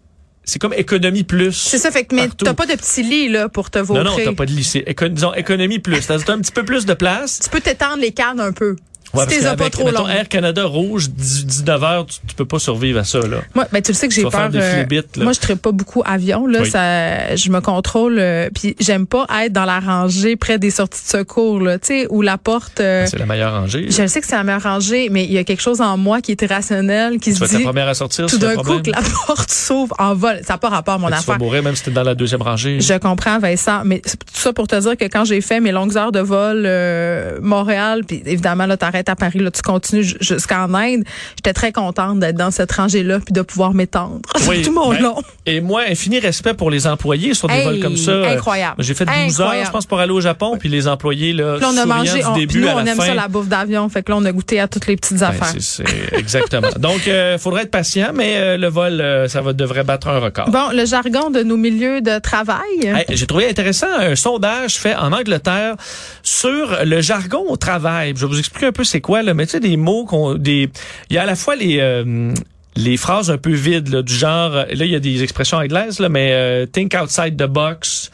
c'est 0.48 0.58
comme 0.58 0.72
économie 0.74 1.24
plus. 1.24 1.52
C'est 1.52 1.78
ça, 1.78 1.90
fait 1.90 2.04
que, 2.04 2.14
mais 2.14 2.28
t'as 2.28 2.54
pas 2.54 2.66
de 2.66 2.72
petit 2.74 3.02
lit, 3.02 3.28
là, 3.28 3.48
pour 3.48 3.70
te 3.70 3.78
Non, 3.78 3.84
vautrer. 3.84 4.04
non, 4.04 4.16
t'as 4.24 4.32
pas 4.34 4.46
de 4.46 4.52
lycée. 4.52 4.82
Éco- 4.86 5.08
disons, 5.08 5.34
économie 5.34 5.78
plus. 5.78 6.06
T'as 6.06 6.14
un 6.14 6.40
petit 6.40 6.52
peu 6.52 6.64
plus 6.64 6.86
de 6.86 6.94
place. 6.94 7.40
Tu 7.42 7.50
peux 7.50 7.60
t'étendre 7.60 7.98
les 8.00 8.12
cannes 8.12 8.40
un 8.40 8.52
peu. 8.52 8.76
Ouais, 9.14 9.24
si 9.28 9.40
parce 9.40 9.50
t'es 9.56 9.56
pas 9.64 9.70
trop 9.70 9.84
mettons, 9.86 10.02
long. 10.02 10.08
Air 10.08 10.28
Canada 10.28 10.64
rouge, 10.64 11.08
19 11.10 11.82
heures, 11.82 12.06
tu, 12.06 12.16
tu 12.26 12.34
peux 12.34 12.44
pas 12.44 12.58
survivre 12.58 12.98
à 13.00 13.04
ça, 13.04 13.20
là. 13.20 13.38
Moi, 13.54 13.66
ben, 13.72 13.80
tu 13.82 13.92
le 13.92 13.96
sais 13.96 14.06
que 14.08 14.14
j'ai 14.14 14.22
peur. 14.22 14.32
faire 14.32 14.50
des 14.50 14.58
euh, 14.58 14.74
flibites, 14.84 15.16
là. 15.16 15.24
moi, 15.24 15.32
je 15.32 15.40
traite 15.40 15.60
pas 15.62 15.72
beaucoup 15.72 16.02
avion. 16.04 16.46
Là, 16.46 16.60
Oui. 16.62 16.70
ça, 16.70 17.34
je 17.34 17.50
me 17.50 17.60
contrôle. 17.60 18.18
euh, 18.18 18.48
Puis 18.54 18.76
j'aime 18.80 19.06
pas 19.06 19.26
être 19.44 19.52
dans 19.52 19.64
la 19.64 19.80
rangée 19.80 20.36
près 20.36 20.58
des 20.58 20.70
sorties 20.70 21.02
de 21.02 21.08
secours. 21.18 21.60
Là, 21.60 21.78
tu 21.78 21.86
sais, 21.86 22.06
où 22.10 22.20
la 22.22 22.36
porte. 22.38 22.80
euh, 22.80 23.06
C'est 23.06 23.18
la 23.18 23.26
meilleure 23.26 23.52
rangée. 23.52 23.86
je 23.90 24.06
sais 24.06 24.20
que 24.20 24.26
c'est 24.26 24.36
la 24.36 24.44
meilleure 24.44 24.62
rangée, 24.62 25.08
mais 25.10 25.24
il 25.24 25.32
y 25.32 25.38
a 25.38 25.44
quelque 25.44 25.62
chose 25.62 25.80
en 25.80 25.96
moi 25.96 26.20
qui 26.20 26.32
est 26.32 26.42
irrationnel, 26.42 27.14
qui 27.18 27.30
Tu 27.30 27.34
se 27.34 27.40
vas 27.40 27.46
être 27.46 27.52
la 27.52 27.58
dit 27.58 27.64
première 27.64 27.88
à 27.88 27.94
sortir, 27.94 28.26
tout 28.26 28.38
d'un 28.38 28.56
coup 28.56 28.80
que 28.82 28.90
la 28.90 29.00
porte 29.26 29.50
s'ouvre 29.50 29.94
en 29.98 30.14
vol. 30.14 30.40
Ça 30.46 30.54
n'a 30.54 30.58
pas 30.58 30.68
rapport 30.68 30.94
à 30.94 30.98
mon 30.98 31.08
Fait 31.08 31.14
que 31.14 31.20
Tu 31.20 31.26
vas 31.26 31.32
affaire. 31.34 31.44
mourir 31.44 31.62
même 31.62 31.74
si 31.76 31.84
t'es 31.84 31.90
dans 31.90 32.02
la 32.02 32.14
deuxième 32.14 32.42
rangée. 32.42 32.80
Je 32.80 32.94
comprends, 32.98 33.38
Vincent, 33.38 33.82
mais 33.84 34.02
c'est 34.04 34.18
tout 34.18 34.26
ça 34.34 34.52
pour 34.52 34.66
te 34.68 34.76
dire 34.78 34.96
que 34.96 35.04
quand 35.06 35.24
j'ai 35.24 35.40
fait 35.40 35.60
mes 35.60 35.72
longues 35.72 35.96
heures 35.96 36.12
de 36.12 36.20
vol 36.20 36.64
euh, 36.66 37.38
Montréal, 37.40 38.02
puis 38.06 38.22
évidemment 38.26 38.66
là 38.66 38.76
t'arrêtes 38.76 39.07
à 39.08 39.16
Paris, 39.16 39.38
là 39.38 39.50
tu 39.50 39.62
continues 39.62 40.02
ju- 40.02 40.16
jusqu'en 40.20 40.72
Inde, 40.74 41.04
j'étais 41.36 41.52
très 41.52 41.72
contente 41.72 42.20
d'être 42.20 42.36
dans 42.36 42.50
cette 42.50 42.72
rangée-là 42.72 43.18
puis 43.20 43.32
de 43.32 43.42
pouvoir 43.42 43.74
m'étendre 43.74 44.20
Oui, 44.48 44.62
tout 44.62 44.72
mon 44.72 44.90
ben, 44.90 45.00
long. 45.02 45.22
Et 45.46 45.60
moi, 45.60 45.82
infini 45.88 46.18
respect 46.18 46.54
pour 46.54 46.70
les 46.70 46.86
employés 46.86 47.34
sur 47.34 47.48
des 47.48 47.54
Hey, 47.54 47.64
vols 47.64 47.80
comme 47.80 47.96
ça. 47.96 48.12
Incroyable. 48.30 48.82
J'ai 48.82 48.94
fait 48.94 49.04
12 49.04 49.40
heures, 49.40 49.54
je 49.64 49.70
pense, 49.70 49.86
pour 49.86 49.98
aller 50.00 50.12
au 50.12 50.20
Japon, 50.20 50.56
puis 50.58 50.68
les 50.68 50.86
employés, 50.88 51.32
là, 51.32 51.56
on 51.62 51.76
a 51.76 51.86
mangé, 51.86 52.20
du 52.20 52.24
on, 52.26 52.34
début 52.36 52.60
nous 52.60 52.68
à 52.68 52.72
on 52.72 52.76
la 52.84 52.90
aime 52.92 52.96
fin. 52.96 53.06
ça 53.06 53.14
la 53.14 53.28
bouffe 53.28 53.48
d'avion, 53.48 53.88
fait 53.88 54.02
que 54.02 54.12
là 54.12 54.18
on 54.18 54.24
a 54.24 54.32
goûté 54.32 54.60
à 54.60 54.68
toutes 54.68 54.86
les 54.86 54.96
petites 54.96 55.18
Ben, 55.18 55.26
affaires. 55.28 55.54
c'est- 55.60 55.84
exactement. 56.16 56.68
Donc, 56.78 57.06
euh, 57.08 57.38
faudrait 57.38 57.62
être 57.62 57.70
patient, 57.70 58.10
mais 58.14 58.34
euh, 58.36 58.56
le 58.56 58.68
vol, 58.68 59.00
euh, 59.00 59.28
ça 59.28 59.40
va, 59.40 59.52
devrait 59.52 59.84
battre 59.84 60.08
un 60.08 60.18
record. 60.18 60.50
Bon, 60.50 60.70
le 60.72 60.84
jargon 60.84 61.30
de 61.30 61.42
nos 61.42 61.56
milieux 61.56 62.00
de 62.00 62.18
travail. 62.18 62.58
Hey, 62.82 63.04
J'ai 63.10 63.26
trouvé 63.26 63.48
intéressant 63.48 63.86
un 63.98 64.14
sondage 64.16 64.74
fait 64.78 64.94
en 64.94 65.12
Angleterre 65.12 65.74
sur 66.22 66.78
le 66.84 67.00
jargon 67.00 67.44
au 67.48 67.56
travail. 67.56 68.12
Je 68.16 68.20
vais 68.22 68.26
vous 68.26 68.38
expliquer 68.38 68.66
un 68.66 68.72
peu 68.72 68.84
c'est 68.88 69.00
quoi 69.00 69.22
là, 69.22 69.34
mais 69.34 69.46
tu 69.46 69.52
sais 69.52 69.60
des 69.60 69.76
mots 69.76 70.04
qu'on 70.04 70.34
des 70.34 70.68
il 71.10 71.16
y 71.16 71.18
a 71.18 71.22
à 71.22 71.26
la 71.26 71.36
fois 71.36 71.56
les 71.56 71.78
euh, 71.80 72.32
les 72.76 72.96
phrases 72.96 73.30
un 73.30 73.38
peu 73.38 73.52
vides 73.52 73.88
là, 73.88 74.02
du 74.02 74.14
genre 74.14 74.50
là 74.52 74.66
il 74.72 74.90
y 74.90 74.94
a 74.96 75.00
des 75.00 75.22
expressions 75.22 75.56
anglaises 75.58 75.98
là 76.00 76.08
mais 76.08 76.30
euh, 76.32 76.66
think 76.66 76.94
outside 77.00 77.36
the 77.36 77.46
box 77.48 78.10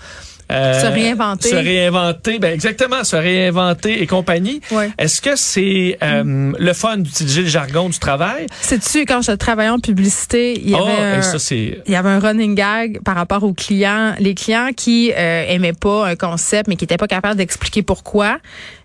euh, 0.52 0.78
Se 0.78 0.86
réinventer. 0.86 1.48
se 1.48 1.54
réinventer 1.56 2.38
ben 2.38 2.52
exactement 2.52 3.02
se 3.02 3.16
réinventer 3.16 4.02
et 4.02 4.06
compagnie 4.06 4.60
Ouais. 4.70 4.90
est-ce 4.98 5.22
que 5.22 5.36
c'est 5.36 5.96
euh, 6.02 6.52
le 6.58 6.72
fun 6.74 6.98
d'utiliser 6.98 7.40
le 7.42 7.48
jargon 7.48 7.88
du 7.88 7.98
travail? 7.98 8.44
Sais-tu, 8.60 9.06
quand 9.06 9.22
je 9.22 9.32
travaillais 9.32 9.70
en 9.70 9.78
publicité, 9.80 10.52
il 10.60 10.70
y 10.70 10.74
oh 10.74 10.84
avait 10.84 11.16
un- 11.16 11.22
ça 11.22 11.54
il 11.54 11.80
y 11.88 11.96
avait 11.96 12.10
un 12.10 12.18
running 12.20 12.54
gag 12.54 13.00
par 13.02 13.14
rapport 13.16 13.42
aux 13.42 13.54
clients, 13.54 14.14
les 14.18 14.34
clients 14.34 14.68
qui 14.76 15.12
euh, 15.16 15.44
aimaient 15.48 15.72
pas 15.72 16.06
un 16.08 16.14
concept 16.16 16.68
mais 16.68 16.76
qui 16.76 16.84
étaient 16.84 16.98
pas 16.98 17.08
capables 17.08 17.36
d'expliquer 17.36 17.82
pourquoi. 17.82 18.38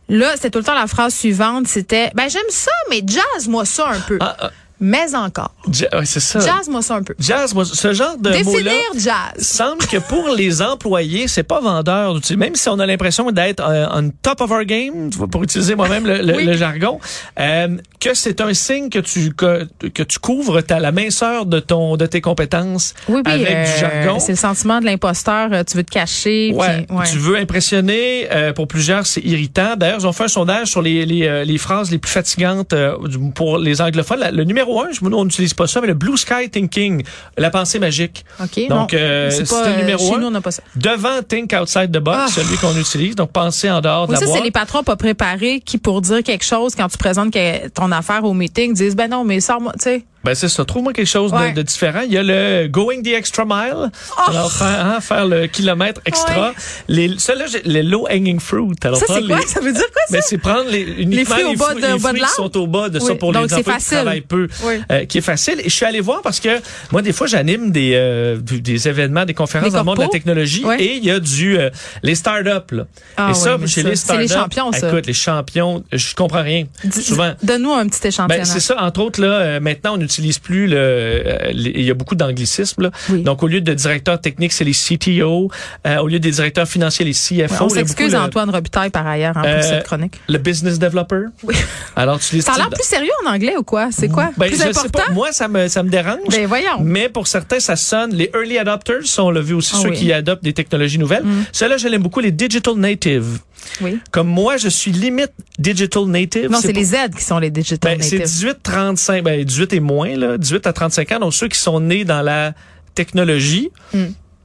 Là, 0.10 0.32
c'était 0.36 0.50
tout 0.50 0.60
le 0.60 0.66
temps 0.66 0.74
la 0.74 0.88
phrase 0.88 1.13
suivante, 1.13 1.68
c'était 1.68 2.10
ben 2.16 2.28
j'aime 2.30 2.42
ça 2.50 2.72
mais 2.89 3.01
jazz-moi 3.06 3.63
ça 3.66 3.89
un 3.89 4.00
peu. 4.00 4.18
ah, 4.22 4.36
ah, 4.39 4.51
Mais 4.82 5.14
encore. 5.16 5.54
ja- 5.72 5.88
ouais, 5.94 6.06
c'est 6.06 6.20
ça 6.20 6.40
Jazz-moi 6.40 6.82
ça 6.82 6.96
un 6.96 7.04
peu. 7.04 7.14
jazz 7.20 7.54
moi, 7.54 7.66
ce 7.66 7.94
genre 7.94 8.18
de 8.18 8.32
Définir 8.32 8.72
jazz. 8.96 9.14
semble 9.38 9.86
que 9.86 9.98
pour 9.98 10.30
les 10.36 10.62
employés, 10.62 11.28
c'est 11.28 11.44
pas 11.44 11.60
vendeur. 11.60 12.20
Même 12.38 12.56
si 12.56 12.70
on 12.70 12.80
a 12.80 12.86
l'impression 12.86 13.32
d'être 13.32 13.62
euh, 13.68 13.88
on 13.94 14.10
top 14.22 14.42
of 14.42 14.52
our 14.52 14.64
game, 14.66 15.10
pour 15.32 15.44
utiliser 15.44 15.76
moi-même 15.76 16.06
le, 16.06 16.22
le- 16.22 16.36
Oui. 16.36 16.46
le 16.46 16.54
jargon, 16.54 17.00
euh, 17.40 17.68
que 18.00 18.14
c'est 18.14 18.40
un 18.42 18.54
signe 18.54 18.90
que 18.90 19.00
tu 19.00 19.34
que, 19.34 19.68
que 19.94 20.04
tu 20.04 20.20
couvres 20.20 20.62
ta 20.62 20.80
la 20.80 20.92
minceur 20.92 21.46
de 21.46 21.60
ton 21.60 21.98
de 21.98 22.06
tes 22.06 22.22
compétences 22.22 22.94
Oui, 23.10 23.22
oui, 23.26 23.32
avec 23.32 23.48
euh, 23.50 23.64
du 23.74 23.80
jargon. 23.80 24.20
c'est 24.20 24.32
le 24.32 24.38
sentiment 24.38 24.80
de 24.80 24.86
l'imposteur, 24.86 25.50
euh, 25.52 25.64
tu 25.64 25.76
veux 25.78 25.84
te 25.84 25.92
cacher. 25.92 26.54
Ouais, 26.56 26.86
puis- 26.88 26.96
ouais. 26.96 27.06
tu 27.12 27.18
veux 27.18 27.36
impressionner. 27.38 28.28
euh, 28.32 28.54
pour 28.54 28.68
plusieurs, 28.68 29.06
c'est 29.06 29.22
irritant. 29.22 29.76
D'ailleurs, 29.76 30.00
ils 30.00 30.08
ont 30.08 30.14
fait 30.14 30.24
un 30.26 30.28
sondage 30.30 30.68
sur 30.68 30.82
les, 30.82 31.06
les, 31.06 31.28
euh, 31.28 31.44
les 31.44 31.58
phrases 31.58 31.92
les 31.92 31.98
plus 31.98 32.12
fatigantes 32.12 32.74
euh, 32.74 32.96
pour 33.36 33.58
les 33.58 33.82
anglophones. 33.82 34.20
Le 34.32 34.44
numéro 34.44 34.69
un, 34.84 34.92
je 34.92 35.00
on 35.04 35.26
n'utilise 35.26 35.54
pas 35.54 35.68
ça, 35.68 35.82
mais 35.82 35.88
le 35.88 35.94
blue 35.94 36.18
sky 36.18 36.50
thinking, 36.52 37.04
la 37.38 37.50
pensée 37.50 37.80
magique. 37.80 38.24
OK. 38.42 38.68
Donc, 38.68 38.94
euh, 38.94 39.30
c'est 39.32 39.44
le 39.44 39.78
numéro 39.78 40.08
chez 40.08 40.16
un. 40.16 40.20
nous, 40.20 40.28
on 40.28 40.32
n'a 40.32 40.42
pas 40.42 40.52
ça. 40.52 40.62
Devant 40.76 41.22
think 41.28 41.54
outside 41.54 41.92
the 41.92 42.00
box, 42.00 42.18
Ah. 42.20 42.28
celui 42.28 42.58
qu'on 42.58 42.76
utilise. 42.78 43.16
Donc, 43.16 43.32
penser 43.32 43.70
en 43.72 43.82
dehors 43.82 44.08
de 44.08 44.14
Oui, 44.14 44.20
la 44.20 44.26
ça, 44.28 44.34
c'est 44.34 44.44
les 44.44 44.52
patrons 44.52 44.84
pas 44.84 44.96
préparés 44.96 45.62
qui, 45.66 45.78
pour 45.78 46.02
dire 46.02 46.24
quelque 46.24 46.46
chose, 46.46 46.76
quand 46.76 46.88
tu 46.88 46.98
présentes 46.98 47.36
ton 47.74 47.92
affaire 47.92 48.24
au 48.24 48.34
meeting, 48.34 48.74
disent, 48.74 48.96
ben 48.96 49.10
non, 49.10 49.24
mais 49.24 49.40
sors-moi, 49.40 49.74
tu 49.74 49.84
sais. 49.84 50.06
Ben 50.24 50.36
c'est 50.36 50.50
ça. 50.50 50.66
Trouve-moi 50.66 50.92
quelque 50.94 51.08
chose 51.08 51.32
de- 51.32 51.38
Ouais. 51.38 51.54
de, 51.54 51.62
différent. 51.62 52.02
Il 52.06 52.12
y 52.12 52.18
a 52.18 52.24
le 52.24 52.68
going 52.68 53.02
the 53.04 53.08
extra 53.08 53.46
mile. 53.46 53.90
Alors 54.28 54.52
faire, 54.52 54.86
hein, 54.86 55.00
faire 55.02 55.26
le 55.26 55.48
kilomètre 55.48 56.02
extra. 56.06 56.50
Ouais. 56.50 56.56
Les 56.90 57.18
ceux-là, 57.18 57.46
j'ai- 57.48 57.62
les 57.64 57.84
low 57.84 58.06
hanging 58.10 58.40
fruit. 58.40 58.76
Alors 58.84 58.98
Ça, 59.00 59.06
c'est 59.08 59.14
prendre 59.14 59.28
quoi? 59.28 59.40
les- 59.40 59.48
Ça 59.48 59.60
veut 59.62 59.72
dire 59.72 59.82
quoi, 59.94 60.02
ça? 60.08 60.12
Mais 60.16 60.22
c'est 60.22 60.38
prendre 60.38 60.70
les, 60.70 60.82
uniquement 60.82 61.36
fruits 61.36 61.46
au 61.46 61.54
bas 61.56 61.66
fruits, 61.68 61.82
de- 61.82 61.88
les 61.88 61.94
au 61.94 62.00
bas 62.00 62.12
de 62.12 62.18
fruits 62.18 62.28
qui 62.28 62.36
sont 62.36 62.58
au 62.58 62.68
bas 62.68 62.90
de 62.90 63.00
ça 63.00 63.16
pour 63.16 63.32
Donc, 63.32 63.50
les 63.50 63.54
employés 63.56 63.80
qui 63.80 63.86
travaillent 63.86 64.22
peu, 64.22 64.48
Oui. 64.66 64.74
euh, 64.92 65.06
qui 65.06 65.18
est 65.20 65.22
facile. 65.22 65.60
Et 65.62 65.70
je 65.70 65.76
suis 65.76 65.86
allé 65.86 66.02
voir 66.02 66.22
parce 66.22 66.40
que 66.40 66.50
moi, 66.92 67.02
des 67.02 67.14
fois, 67.14 67.28
j'anime 67.28 67.72
des, 67.72 67.94
euh, 67.96 68.38
des 68.42 68.88
événements, 68.88 69.24
des 69.26 69.34
conférences 69.34 69.72
dans 69.72 69.80
le 69.80 69.86
monde 69.86 69.98
de 69.98 70.02
la 70.04 70.10
technologie 70.10 70.66
Ouais. 70.66 70.82
et 70.84 70.96
il 70.98 71.06
y 71.06 71.12
a 71.12 71.20
du 71.20 71.58
euh, 71.58 71.70
les 72.04 72.16
startups. 72.16 72.76
Là. 72.76 72.86
Ah 73.18 73.30
et 73.32 73.34
ça, 73.34 73.58
chez 73.66 73.84
ça, 73.84 73.90
les 73.90 73.96
c'est 73.96 74.18
les 74.18 74.28
startups, 74.28 74.34
champions, 74.34 74.72
ça. 74.74 74.90
écoute, 74.90 75.06
les 75.08 75.14
champions, 75.14 75.84
je 75.94 76.14
comprends 76.14 76.44
rien. 76.44 76.66
Dis- 76.84 77.04
Souvent. 77.04 77.34
Donne-nous 77.42 77.72
un 77.74 77.88
petit 77.88 78.08
échantillonnage. 78.08 78.48
Ben, 78.48 78.54
c'est 78.54 78.60
ça, 78.60 78.82
entre 78.84 79.02
autres, 79.02 79.22
là, 79.22 79.28
euh, 79.28 79.60
maintenant, 79.60 79.96
on 79.98 80.02
n'utilise 80.10 80.39
plus 80.39 80.68
le, 80.68 80.75
euh, 80.78 81.51
il 81.54 81.82
y 81.84 81.92
a 81.92 81.94
beaucoup 81.94 82.16
d'anglicismes, 82.16 82.82
là. 82.84 82.92
Oui. 83.10 83.22
Donc, 83.24 83.44
au 83.44 83.48
lieu 83.48 83.62
de 83.62 83.74
directeur 83.74 84.20
technique, 84.20 84.51
c'est 84.54 84.63
les 84.63 84.74
CTO. 84.74 85.50
Euh, 85.86 85.98
au 85.98 86.08
lieu 86.08 86.20
des 86.20 86.32
directeurs 86.32 86.68
financiers, 86.68 87.06
les 87.06 87.13
CFO. 87.13 87.66
On 87.66 87.70
s'excuse, 87.70 88.16
Antoine 88.16 88.50
Robitaille, 88.50 88.89
par 88.89 89.06
ailleurs, 89.08 89.38
hein, 89.38 89.42
pour 89.42 89.51
Euh, 89.51 89.62
cette 89.62 89.84
chronique. 89.86 90.20
Le 90.28 90.38
business 90.38 90.80
developer. 90.80 91.25
Oui. 91.44 91.56
Alors, 91.96 92.20
tu 92.20 92.36
les 92.36 92.42
Ça 92.42 92.54
a 92.54 92.58
l'air 92.58 92.70
plus 92.70 92.84
sérieux 92.86 93.12
en 93.25 93.30
anglais 93.30 93.56
ou 93.58 93.63
quoi? 93.63 93.89
C'est 93.92 94.10
quoi? 94.10 94.32
ben, 94.38 94.48
plus 94.48 94.58
je 94.58 94.62
sais 94.63 94.70
important? 94.70 95.04
pas. 95.08 95.12
Moi, 95.13 95.32
ça 95.32 95.48
me, 95.48 95.68
ça 95.68 95.84
me 95.84 95.89
dérange. 95.89 96.18
Ben, 96.30 96.46
voyons. 96.48 96.80
Mais 96.82 97.10
pour 97.10 97.28
certains, 97.28 97.60
ça 97.60 97.75
sonne. 97.75 98.13
Les 98.13 98.30
early 98.34 98.58
adopters, 98.58 99.01
on 99.20 99.30
l'a 99.32 99.42
vu 99.42 99.54
aussi, 99.54 99.74
Ah 99.75 99.80
ceux 99.84 99.89
oui. 99.89 99.96
Mm. 99.98 100.00
qui 100.00 100.13
adoptent 100.13 100.44
des 100.44 100.54
technologies 100.54 100.98
nouvelles. 101.00 101.24
Ceux-là, 101.51 101.78
je 101.78 101.88
l'aime 101.88 102.01
beaucoup, 102.01 102.20
les 102.20 102.32
digital 102.32 102.74
natives. 102.75 103.39
Oui. 103.82 104.00
Comme 104.12 104.28
moi, 104.30 104.56
je 104.58 104.70
suis 104.70 104.92
limite 104.92 105.32
digital 105.60 106.06
native. 106.06 106.50
Non, 106.50 106.60
c'est 106.62 106.70
pour- 106.72 106.80
les 106.80 106.86
Z 106.86 106.96
qui 107.18 107.24
sont 107.24 107.39
les 107.39 107.51
digital 107.51 107.98
Ben, 107.98 108.01
c'est 108.01 108.20
natives. 108.20 108.56
18-35, 108.63 109.22
ben, 109.22 109.44
18 109.44 109.74
et 109.74 109.80
moins, 109.82 109.99
là, 110.03 110.38
18 110.38 110.68
à 110.68 110.74
35 110.74 111.12
ans. 111.13 111.20
Donc, 111.20 111.34
ceux 111.34 111.48
qui 111.48 111.60
sont 111.60 111.79
nés 111.79 112.06
dans 112.06 112.22
la 112.22 112.53
technologie, 112.96 113.70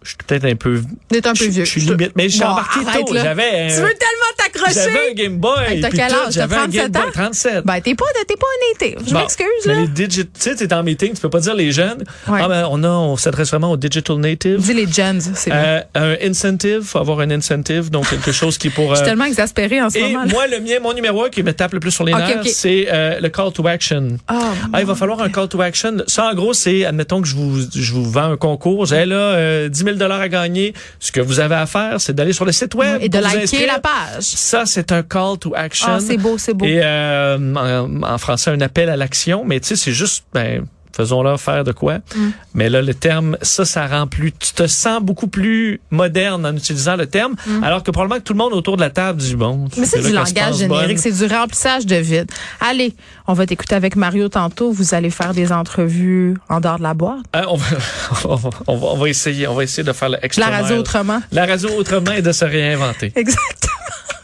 je 0.05 0.09
suis 0.11 0.17
peut-être 0.27 0.45
un 0.45 0.55
peu, 0.55 0.81
T'es 1.09 1.27
un 1.27 1.33
peu 1.33 1.47
vieux. 1.47 1.65
je 1.65 1.71
suis 1.71 1.81
limite, 1.81 2.13
mais 2.15 2.29
je 2.29 2.35
suis 2.37 2.45
embarqué 2.45 2.81
tôt. 2.81 3.15
J'avais, 3.15 3.69
Tu 3.69 3.75
veux 3.75 3.95
tellement 3.95 4.33
t'accrocher? 4.37 4.75
j'avais 4.75 5.11
un 5.11 5.15
Game 5.15 5.39
Boy. 5.39 5.81
T'as 5.81 5.91
quel 5.91 6.01
âge? 6.13 6.33
J'avais 6.33 6.55
un 6.55 6.59
37 6.69 6.73
Game 6.73 6.93
Boy 6.93 7.03
ans? 7.03 7.11
37. 7.13 7.65
Ben, 7.65 7.81
t'es 7.81 7.95
pas, 7.95 8.05
t'es 8.29 8.37
pas 8.37 8.47
un 8.47 8.85
native. 8.87 9.09
Je 9.09 9.15
m'excuse, 9.15 9.47
là. 9.67 9.75
les 9.75 9.89
digi- 9.89 10.25
tu 10.25 10.29
sais, 10.39 10.55
t'es 10.55 10.73
en 10.73 10.83
meeting, 10.83 11.15
tu 11.15 11.21
peux 11.21 11.31
pas 11.31 11.41
dire 11.41 11.55
les 11.55 11.73
jeunes. 11.73 12.05
Ah, 12.27 12.49
ben, 12.49 12.69
on 12.71 12.83
a, 12.85 12.89
on 12.89 13.17
s'adresse 13.17 13.49
vraiment 13.51 13.73
aux 13.73 13.77
digital 13.77 14.17
natives. 14.19 14.59
Dis 14.61 14.75
les 14.75 14.87
gens, 14.87 15.19
c'est 15.35 15.51
bien. 15.51 15.83
Euh, 15.97 16.17
un 16.23 16.29
incentive, 16.31 16.83
faut 16.83 16.99
avoir 16.99 17.21
un 17.21 17.31
incentive, 17.31 17.91
donc 17.91 18.09
quelque 18.11 18.33
chose 18.33 18.59
qui 18.59 18.71
pour. 18.71 18.91
Je 18.91 18.97
suis 18.97 19.03
euh, 19.03 19.07
tellement 19.07 19.25
exaspérée 19.25 19.81
en 19.83 19.91
ce 19.91 19.99
et 19.99 20.03
moment. 20.03 20.25
là. 20.25 20.31
moi, 20.33 20.47
le 20.47 20.61
mien, 20.61 20.79
mon 20.83 20.93
numéro 20.93 21.29
qui 21.31 21.43
me 21.43 21.53
tape 21.53 21.73
le 21.73 21.81
plus 21.81 21.91
sur 21.91 22.05
les 22.05 22.13
nerfs, 22.13 22.43
c'est 22.47 22.87
euh, 22.93 23.21
le 23.21 23.29
call 23.29 23.53
to 23.53 23.67
action. 23.67 24.19
Ah, 24.29 24.53
Ah, 24.73 24.81
il 24.81 24.87
va 24.87 24.95
falloir 24.95 25.21
un 25.23 25.31
call 25.31 25.49
to 25.49 25.61
action. 25.61 25.97
Ça, 26.07 26.29
en 26.31 26.35
gros, 26.35 26.53
c'est, 26.53 26.85
admettons 26.85 27.23
que 27.23 27.29
je 27.29 27.35
vous, 27.35 27.61
je 27.75 27.93
vous 27.93 28.05
vends 28.11 28.33
un 28.33 28.37
concours. 28.37 28.87
J'ai 28.87 29.07
là 29.07 29.17
euh, 29.17 29.69
10 29.69 29.85
000 29.85 29.94
à 30.03 30.29
gagner. 30.29 30.75
Ce 31.01 31.13
que 31.13 31.21
vous 31.21 31.41
avez 31.41 31.55
à 31.55 31.67
faire, 31.67 32.01
c'est 32.01 32.13
d'aller 32.15 32.33
sur 32.33 32.45
le 32.45 32.53
site 32.53 32.75
web 32.75 32.99
et 33.01 33.09
de 33.09 33.19
liker 33.19 33.43
inscrire. 33.43 33.67
la 33.67 33.79
page. 33.81 34.23
Ça, 34.23 34.67
c'est 34.67 34.93
un 34.93 35.03
call 35.03 35.39
to 35.39 35.53
action. 35.55 35.89
Ah, 35.91 36.01
c'est 36.01 36.17
beau, 36.17 36.39
c'est 36.39 36.55
beau. 36.55 36.65
Et 36.65 36.81
euh, 36.83 37.55
en, 37.55 38.03
en 38.03 38.19
français, 38.19 38.51
un 38.51 38.61
appel 38.61 38.89
à 38.89 38.97
l'action. 38.97 39.45
Mais 39.45 39.61
tu 39.61 39.69
sais, 39.69 39.77
c'est 39.77 39.93
juste, 39.93 40.25
ben, 40.33 40.67
faisons-leur 40.95 41.41
faire 41.41 41.65
de 41.65 41.73
quoi. 41.73 41.99
Mm. 42.15 42.31
Mais 42.55 42.69
là, 42.71 42.83
le 42.83 42.95
terme, 42.95 43.37
ça, 43.43 43.65
ça 43.65 43.87
rend 43.87 44.07
plus, 44.07 44.33
tu 44.33 44.53
te 44.53 44.67
sens 44.67 45.01
beaucoup 45.03 45.27
plus 45.27 45.81
moderne 45.91 46.47
en 46.47 46.57
utilisant 46.57 46.97
le 46.97 47.07
terme, 47.07 47.35
alors 47.63 47.83
que 47.83 47.91
probablement 47.91 48.21
que 48.21 48.25
tout 48.25 48.33
le 48.33 48.39
monde 48.39 48.53
autour 48.53 48.77
de 48.77 48.83
la 48.83 48.91
table 48.91 49.21
dit 49.21 49.35
bon. 49.35 49.57
Mm. 49.57 49.69
Mais 49.79 49.87
c'est 49.87 50.01
du 50.01 50.13
langage 50.13 50.57
générique, 50.59 50.99
c'est 50.99 51.13
du 51.13 51.27
remplissage 51.27 51.87
de 51.87 51.97
vide. 51.97 52.31
Allez, 52.61 52.95
on 53.27 53.33
va 53.33 53.47
t'écouter 53.47 53.75
avec 53.75 53.97
Mario 53.97 54.29
tantôt. 54.29 54.71
Vous 54.71 54.95
allez 54.95 55.11
faire 55.11 55.35
des 55.35 55.53
entrevues 55.53 56.37
en 56.49 56.61
dehors 56.61 56.79
de 56.79 56.83
la 56.83 56.95
boîte. 56.95 57.25
Hein, 57.33 57.45
on, 57.49 57.57
va, 57.57 57.67
on, 58.25 58.35
va, 58.37 58.51
on, 58.67 58.77
va, 58.77 58.87
on 58.87 58.97
va 58.97 59.09
essayer, 59.09 59.47
on 59.49 59.55
va 59.55 59.65
essayer 59.65 59.83
de 59.83 59.93
faire 59.93 60.09
le 60.09 60.19
La 60.37 60.49
radio 60.49 60.77
autrement. 60.77 61.21
La 61.33 61.47
radio 61.47 61.71
autrement 61.77 62.13
et 62.13 62.23
de 62.23 62.33
se 62.33 62.45
réinventer. 62.45 63.13
Exactement. 63.17 63.73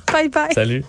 Bye 0.12 0.28
bye. 0.28 0.52
Salut. 0.54 0.84